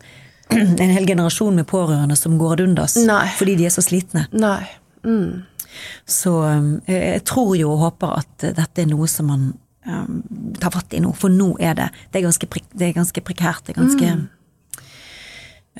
[0.54, 3.26] en hel generasjon med pårørende som går ad undas Nei.
[3.38, 4.26] fordi de er så slitne.
[4.32, 4.62] Nei.
[5.04, 5.44] Mm.
[6.06, 9.46] Så um, jeg tror jo og håper at dette er noe som man
[9.88, 10.20] um,
[10.60, 13.24] tar fatt i nå, for nå er det Det er ganske, prik, det er ganske
[13.24, 13.66] prekært.
[13.66, 14.12] Det er ganske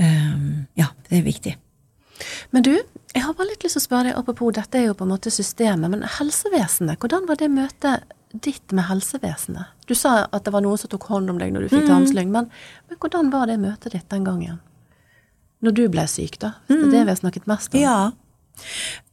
[0.00, 1.54] um, Ja, det er viktig.
[2.50, 2.74] Men du,
[3.14, 5.14] jeg har bare litt lyst til å spørre deg, apropos dette er jo på en
[5.14, 8.04] måte systemet, men helsevesenet, hvordan var det møtet
[8.42, 9.72] ditt med helsevesenet?
[9.86, 12.32] Du sa at det var noen som tok hånd om deg når du fikk tarmslyng,
[12.34, 12.48] men,
[12.88, 14.60] men hvordan var det møtet ditt den gangen?
[15.64, 16.54] Når du ble syk, da?
[16.68, 17.80] Hvis det er det vi har snakket mest om.
[17.80, 17.98] Ja.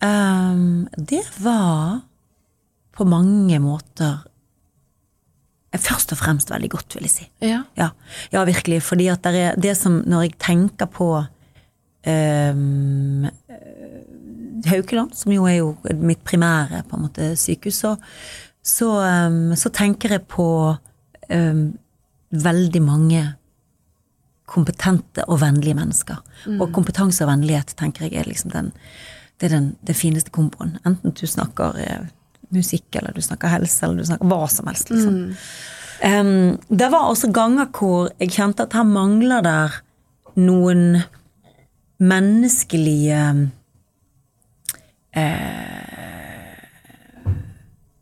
[0.03, 2.01] Um, det var
[2.91, 4.19] på mange måter
[5.71, 7.27] eh, først og fremst veldig godt, vil jeg si.
[7.45, 7.61] Ja.
[7.79, 7.91] Ja,
[8.33, 8.81] ja virkelig.
[8.83, 11.09] Fordi at det er det som Når jeg tenker på
[12.05, 13.27] um,
[14.67, 17.95] Haukeland, som jo er jo mitt primære på en måte sykehus, så,
[18.63, 18.89] så,
[19.27, 20.47] um, så tenker jeg på
[21.29, 21.63] um,
[22.31, 23.23] veldig mange
[24.51, 26.19] kompetente og vennlige mennesker.
[26.59, 28.71] Og kompetanse og vennlighet tenker jeg er liksom den,
[29.39, 30.75] det er den, det fineste komboen.
[30.87, 32.09] Enten du snakker eh,
[32.51, 34.91] musikk, eller du snakker helse, eller du snakker hva som helst.
[34.91, 35.37] liksom.
[36.01, 39.79] Em, det var også ganger hvor jeg kjente at her mangler der
[40.41, 41.03] noen
[42.01, 43.23] menneskelige
[45.13, 45.90] eh,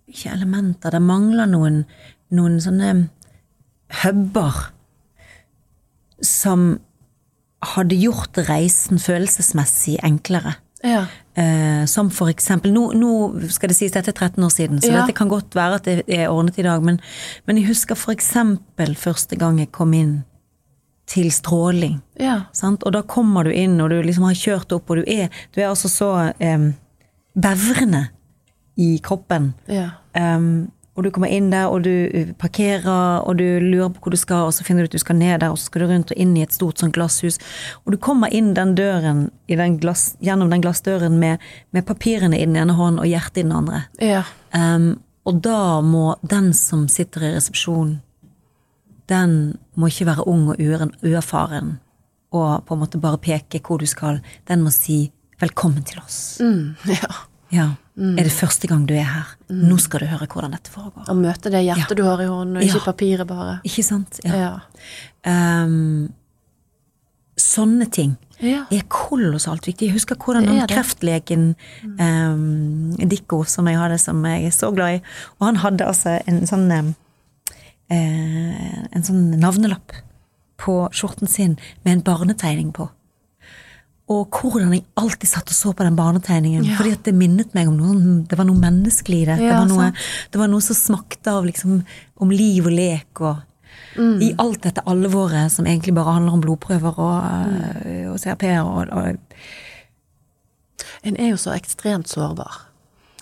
[0.10, 1.84] Ikke elementer, det mangler noen,
[2.34, 3.10] noen sånne
[4.03, 4.55] huber
[6.26, 6.80] som
[7.76, 10.55] hadde gjort reisen følelsesmessig enklere.
[10.84, 11.01] Ja.
[11.36, 13.12] Eh, som for eksempel nå, nå
[13.51, 15.01] skal det sies dette er 13 år siden, så Ja.
[15.01, 16.99] dette kan godt være at det er ordnet i dag, men,
[17.45, 20.24] men jeg husker for eksempel første gang jeg kom inn
[21.10, 22.01] til stråling.
[22.20, 22.45] Ja.
[22.53, 22.84] Sant?
[22.86, 25.62] Og da kommer du inn, og du liksom har kjørt opp, og du er, du
[25.62, 26.72] er altså så eh,
[27.36, 28.07] bevrende
[28.78, 29.53] i kroppen.
[29.68, 29.89] Ja.
[30.18, 34.16] Um, og du kommer inn der, og du uh, parkerer, og du lurer på hvor
[34.16, 35.91] du skal, og så finner du ut du skal ned der, og så skal du
[35.93, 37.39] rundt og inn i et stort sånn glasshus.
[37.86, 42.39] Og du kommer inn den døren, i den glass, gjennom den glassdøren med, med papirene
[42.39, 43.84] i den ene hånden og hjertet i den andre.
[44.03, 44.26] Ja.
[44.55, 44.97] Um,
[45.30, 47.99] og da må den som sitter i resepsjonen,
[49.10, 51.80] den må ikke være ung og uerfaren
[52.36, 54.22] og på en måte bare peke hvor du skal.
[54.47, 56.43] Den må si 'velkommen til oss'.
[56.43, 57.14] Mm, ja.
[57.52, 57.72] Ja.
[58.00, 59.26] Er det første gang du er her?
[59.50, 61.08] Nå skal du høre hvordan dette foregår.
[61.10, 62.86] Å møte det hjertet du har i hånden, og ikke Ja.
[62.93, 63.60] papiret bare.
[63.66, 64.20] Ikke sant?
[64.24, 64.36] Ja.
[65.26, 65.64] Ja.
[65.64, 66.14] Um,
[67.39, 68.66] sånne ting Ja.
[68.72, 69.88] er kolossalt viktig.
[69.89, 70.70] Jeg husker hvordan det.
[70.70, 71.56] kreftlegen
[72.00, 75.02] um, Dikko, som jeg hadde, som jeg er så glad i,
[75.39, 76.95] og han hadde altså en sånn um,
[77.89, 79.91] en sånn navnelapp
[80.60, 82.89] på skjorten sin med en barnetegning på.
[84.10, 86.64] Og hvordan jeg alltid satt og så på den barnetegningen.
[86.66, 86.78] Ja.
[86.80, 89.36] Fordi at det minnet meg om noe Det var noe menneskelig i det.
[89.38, 89.91] det, var noe,
[90.34, 91.84] det var noe som smakte av liksom
[92.20, 93.45] om liv og lek og
[93.97, 94.22] Mm.
[94.22, 97.86] I alt dette alvoret som egentlig bare handler om blodprøver og, Mm.
[97.86, 99.18] eh, og CRP-er og, og
[101.03, 102.68] En er jo så ekstremt sårbar.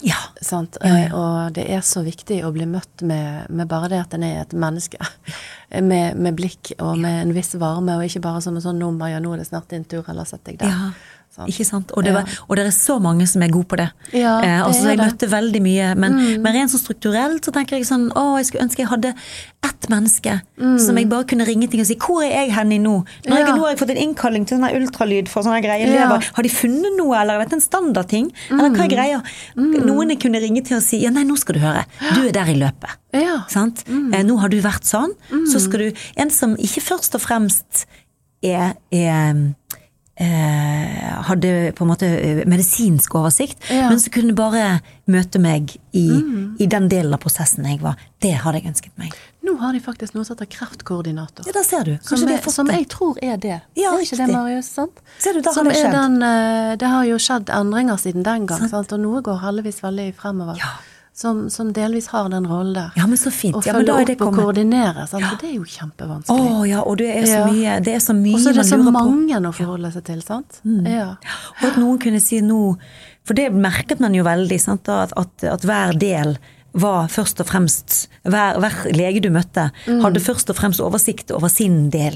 [0.05, 0.17] Ja.
[0.41, 0.77] Sant?
[0.81, 1.05] Ja, ja.
[1.07, 4.25] Eh, Og det er så viktig å bli møtt med, med bare det at en
[4.27, 4.97] er et menneske.
[5.67, 9.09] Med, med blikk og med en viss varme, og ikke bare som en sånn nummer
[9.11, 10.93] 'ja, nå er det snart din tur', eller 'sett deg der'.
[11.35, 11.49] Sant?
[11.49, 11.91] ikke sant?
[11.93, 12.23] Og det, Ja.
[12.49, 13.91] og det er så mange som er gode på det.
[14.13, 15.05] Ja, eh, altså, er jeg det.
[15.05, 15.11] Mm.
[15.11, 18.63] møtte veldig mye, men, men rent sånn strukturelt så tenker jeg sånn Å, jeg skulle
[18.65, 19.13] ønske jeg hadde
[19.67, 20.41] ett menneske
[20.81, 23.37] som jeg bare kunne ringe til og si 'Hvor er jeg hen i nå?' Når
[23.37, 23.47] jeg, Mm.
[23.47, 23.55] Ja.
[23.55, 25.87] nå har jeg fått en innkalling til sånn ultralyd for sånne greier.
[25.93, 26.09] Ja.
[26.09, 26.25] Lever.
[26.33, 28.31] Har de funnet noe, eller vet en standardting?
[28.49, 29.23] Eller hva er greia?
[29.55, 31.85] Noen jeg kunne ringe til og si 'Ja, nei, nå skal du høre.
[32.15, 32.97] Du er der i løpet'.
[33.13, 33.43] Ja.
[33.47, 33.83] Sant?
[33.87, 35.11] Eh, nå har du vært sånn.
[35.45, 37.85] Så skal du En som ikke først og fremst
[38.43, 39.53] er, er eh,
[41.27, 43.89] hadde på en måte eh, medisinsk oversikt, Ja.
[43.89, 46.07] men som kunne bare møte meg i,
[46.59, 47.95] i den delen av prosessen jeg var.
[48.21, 49.13] Det hadde jeg ønsket meg.
[49.47, 51.45] Nå har de faktisk noe som heter kreftkoordinator.
[51.47, 51.93] Ja, der ser du.
[52.01, 52.75] Som, Kanskje de er, har fått som det.
[52.81, 53.59] jeg tror er det.
[53.79, 54.27] Ja, er ikke det.
[54.33, 54.71] Marius?
[54.75, 54.99] sant?
[55.23, 55.93] Ser du, da har det skjedd.
[55.95, 58.71] den, eh, det har jo skjedd endringer siden den gang, Sant.
[58.73, 58.91] sant?
[58.97, 60.59] og noe går heldigvis veldig fremover.
[60.59, 60.73] Ja.
[61.17, 62.91] Som, som delvis har den rollen der.
[62.99, 63.55] Ja, men så fint.
[63.57, 64.43] Å Ja, men følge opp og kommet.
[64.43, 65.23] koordinere, sant?
[65.23, 65.31] Ja.
[65.33, 66.29] for det er jo kjempevanskelig.
[66.29, 67.47] Å oh, ja, og det er så Ja.
[67.49, 69.49] mye, det er så mye og så er det så mange på.
[69.49, 70.59] å forholde seg til, sant?
[70.63, 70.85] Mm.
[70.85, 71.07] Ja.
[71.57, 72.77] Og at noen kunne si nå
[73.25, 76.37] For det merket man jo veldig, sant, da, at, at, at hver del
[76.73, 80.01] var først og fremst Hver, hver lege du møtte, Mm.
[80.03, 82.13] hadde først og fremst oversikt over sin del.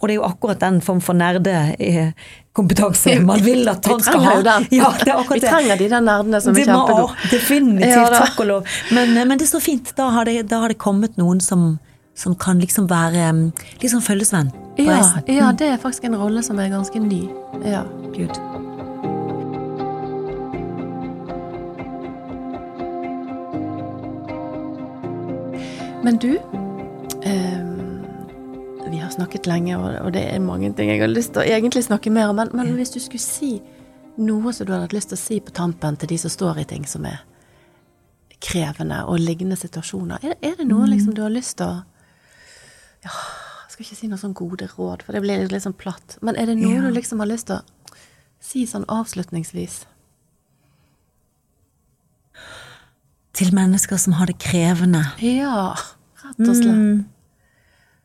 [0.00, 4.32] Og det er jo akkurat den form for nerdekompetanse man vil at han skal ha.
[4.72, 7.14] Ja, er Vi trenger de der nerdene som det er kjempegode.
[7.30, 8.64] Definitivt, Ja, takk og lov.
[8.92, 9.92] Men, men det er så fint.
[9.96, 11.78] Da har det, da har det kommet noen som,
[12.16, 16.68] som kan liksom være liksom følgesvenn Ja, ja, det er faktisk en rolle som er
[16.72, 17.28] ganske ny.
[17.64, 17.84] Ja.
[18.14, 18.30] Gud.
[26.04, 26.34] Men du,
[27.22, 27.60] eh,
[28.90, 31.80] vi har snakket lenge, og, det er mange ting jeg har lyst til å egentlig
[31.86, 33.54] snakke mer om, men, men hvis du skulle si
[34.20, 36.60] noe som du hadde hatt lyst til å si på tampen til de som står
[36.60, 37.22] i ting som er
[38.44, 41.80] krevende og lignende situasjoner, er, er det noe liksom du har lyst til å
[43.04, 43.16] Ja,
[43.64, 46.36] jeg skal ikke si noe sånn gode råd, for det blir litt sånn platt, men
[46.36, 46.84] er det noe Ja.
[46.84, 47.96] du liksom har lyst til å
[48.44, 49.86] si sånn avslutningsvis?
[53.34, 55.00] Til mennesker som har det krevende.
[55.18, 55.74] Ja,
[56.24, 56.80] rett og slett.
[56.80, 57.04] Mm.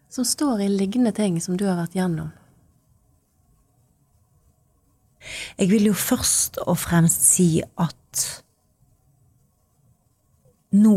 [0.10, 2.32] Som står i lignende ting som du har vært gjennom.
[5.60, 8.24] Jeg vil jo først og fremst si at
[10.74, 10.96] nå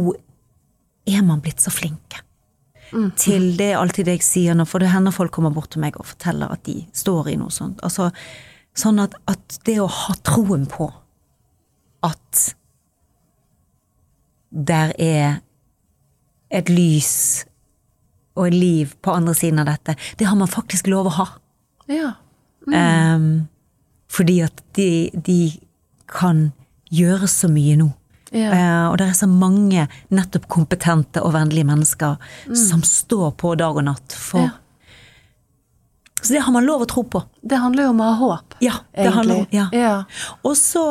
[1.08, 2.22] er man blitt så flinke
[3.16, 6.10] til det alltid jeg sier nå, for det hender folk kommer bort til meg og
[6.10, 7.80] forteller at de står i noe sånt.
[7.86, 8.10] Altså,
[8.76, 10.90] sånn at, at det å ha troen på
[12.04, 12.42] at
[14.52, 15.40] der er
[16.52, 17.12] et lys
[18.36, 21.26] og et liv på andre siden av dette, det har man faktisk lov å ha.
[21.90, 22.12] Ja.
[22.72, 23.48] Ehm,
[24.12, 25.40] fordi at de, de
[26.08, 26.50] kan
[26.92, 27.90] gjøre så mye nå.
[28.32, 28.48] Ja.
[28.48, 32.14] Uh, og det er så mange nettopp kompetente og vennlige mennesker
[32.56, 34.58] som står på dag og natt for Ja.
[36.22, 37.18] Så det har man lov å tro på.
[37.42, 39.64] Det handler jo om å ha håp, Ja, det handler om ja.
[39.74, 39.94] ja.
[40.46, 40.84] Og så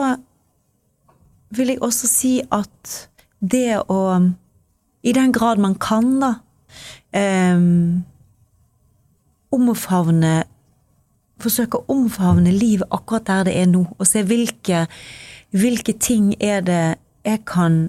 [1.55, 2.95] vil jeg også si at
[3.39, 4.01] det å
[5.04, 6.36] I den grad man kan, da
[7.56, 8.04] um,
[9.52, 10.43] Omfavne
[11.41, 14.84] Forsøke å omfavne livet akkurat der det er nå, og se hvilke,
[15.58, 16.84] hvilke ting er det
[17.26, 17.80] jeg kan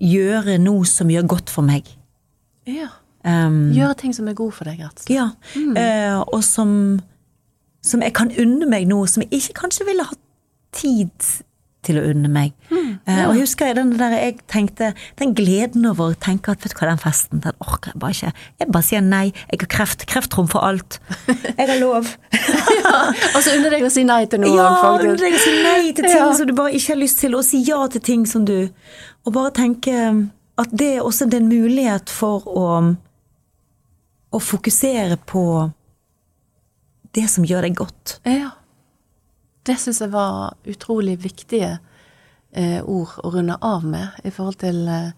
[0.00, 1.88] gjøre nå som gjør godt for meg.
[2.68, 2.90] Ja.
[3.24, 5.12] Um, Gjøre ting som er god for deg, rett og slett.
[5.12, 5.26] ja.
[5.80, 6.70] Eh, og som,
[7.84, 10.22] som jeg kan unne meg nå, som jeg ikke kanskje ville hatt
[10.76, 11.32] tid
[11.86, 12.52] til å unne meg.
[12.70, 13.36] Eh, og
[13.70, 17.00] jeg den der jeg tenkte Den gleden over å tenke at vet du hva, den
[17.00, 18.32] festen, den orker jeg bare ikke.
[18.60, 19.22] Jeg bare sier nei.
[19.50, 20.04] Jeg har kreft.
[20.10, 20.98] Kreft trumfer alt.
[21.26, 22.10] Jeg har lov.
[23.34, 25.22] Og så unner deg å si nei til noe, Ja, faktisk.
[25.24, 26.32] deg er å si nei til ting Ja.
[26.36, 28.56] som du bare ikke har lyst til, og si ja til ting som du
[29.24, 29.96] Og bare tenke
[30.60, 32.96] at det er også en mulighet for å
[34.30, 35.42] å fokusere på
[37.16, 38.20] det som gjør deg godt.
[38.28, 38.52] Ja.
[39.66, 41.78] Det syns jeg var utrolig viktige
[42.52, 45.10] eh, ord å runde av med i forhold til eh,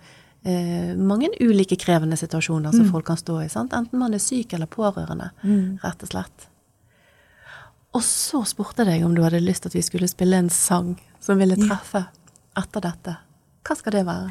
[0.45, 3.49] eh, mange ulike krevende situasjoner som folk kan stå i.
[3.53, 3.73] Sant?
[3.77, 5.31] Enten man er syk eller pårørende,
[5.85, 6.49] rett og slett.
[7.93, 10.51] Og så spurte jeg deg om du hadde lyst til at vi skulle spille en
[10.51, 12.07] sang som ville treffe
[12.59, 13.17] etter dette.
[13.63, 14.31] Hva skal det være?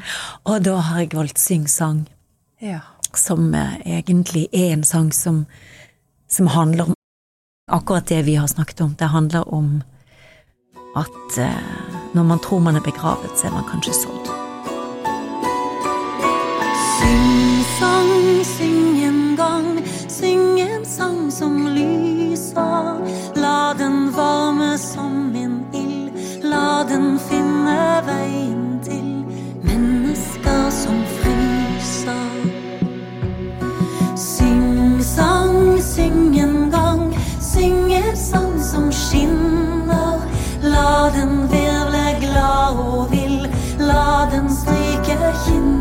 [0.50, 2.02] Og da har jeg valgt Syng sang,
[2.60, 2.80] Ja.
[3.14, 5.46] som eh, egentlig er en sang som,
[6.28, 6.94] som handler om
[7.70, 8.94] akkurat det vi har snakket om.
[8.98, 9.82] Det handler om
[10.96, 11.50] at eh,
[12.12, 14.26] når man tror man er begravet, så er man kanskje sådd.
[16.98, 23.00] Syng sang, syng en gang, syng en sang som lyser.
[23.36, 26.12] La den varme som en ild,
[26.42, 29.24] la den finne veien til
[29.64, 32.28] mennesker som fryser.
[34.16, 39.71] Syng sang, syng en gang, syng en sang som skinner.
[40.82, 43.46] La den virvle glad og vill,
[43.78, 45.71] la den stryke kinnet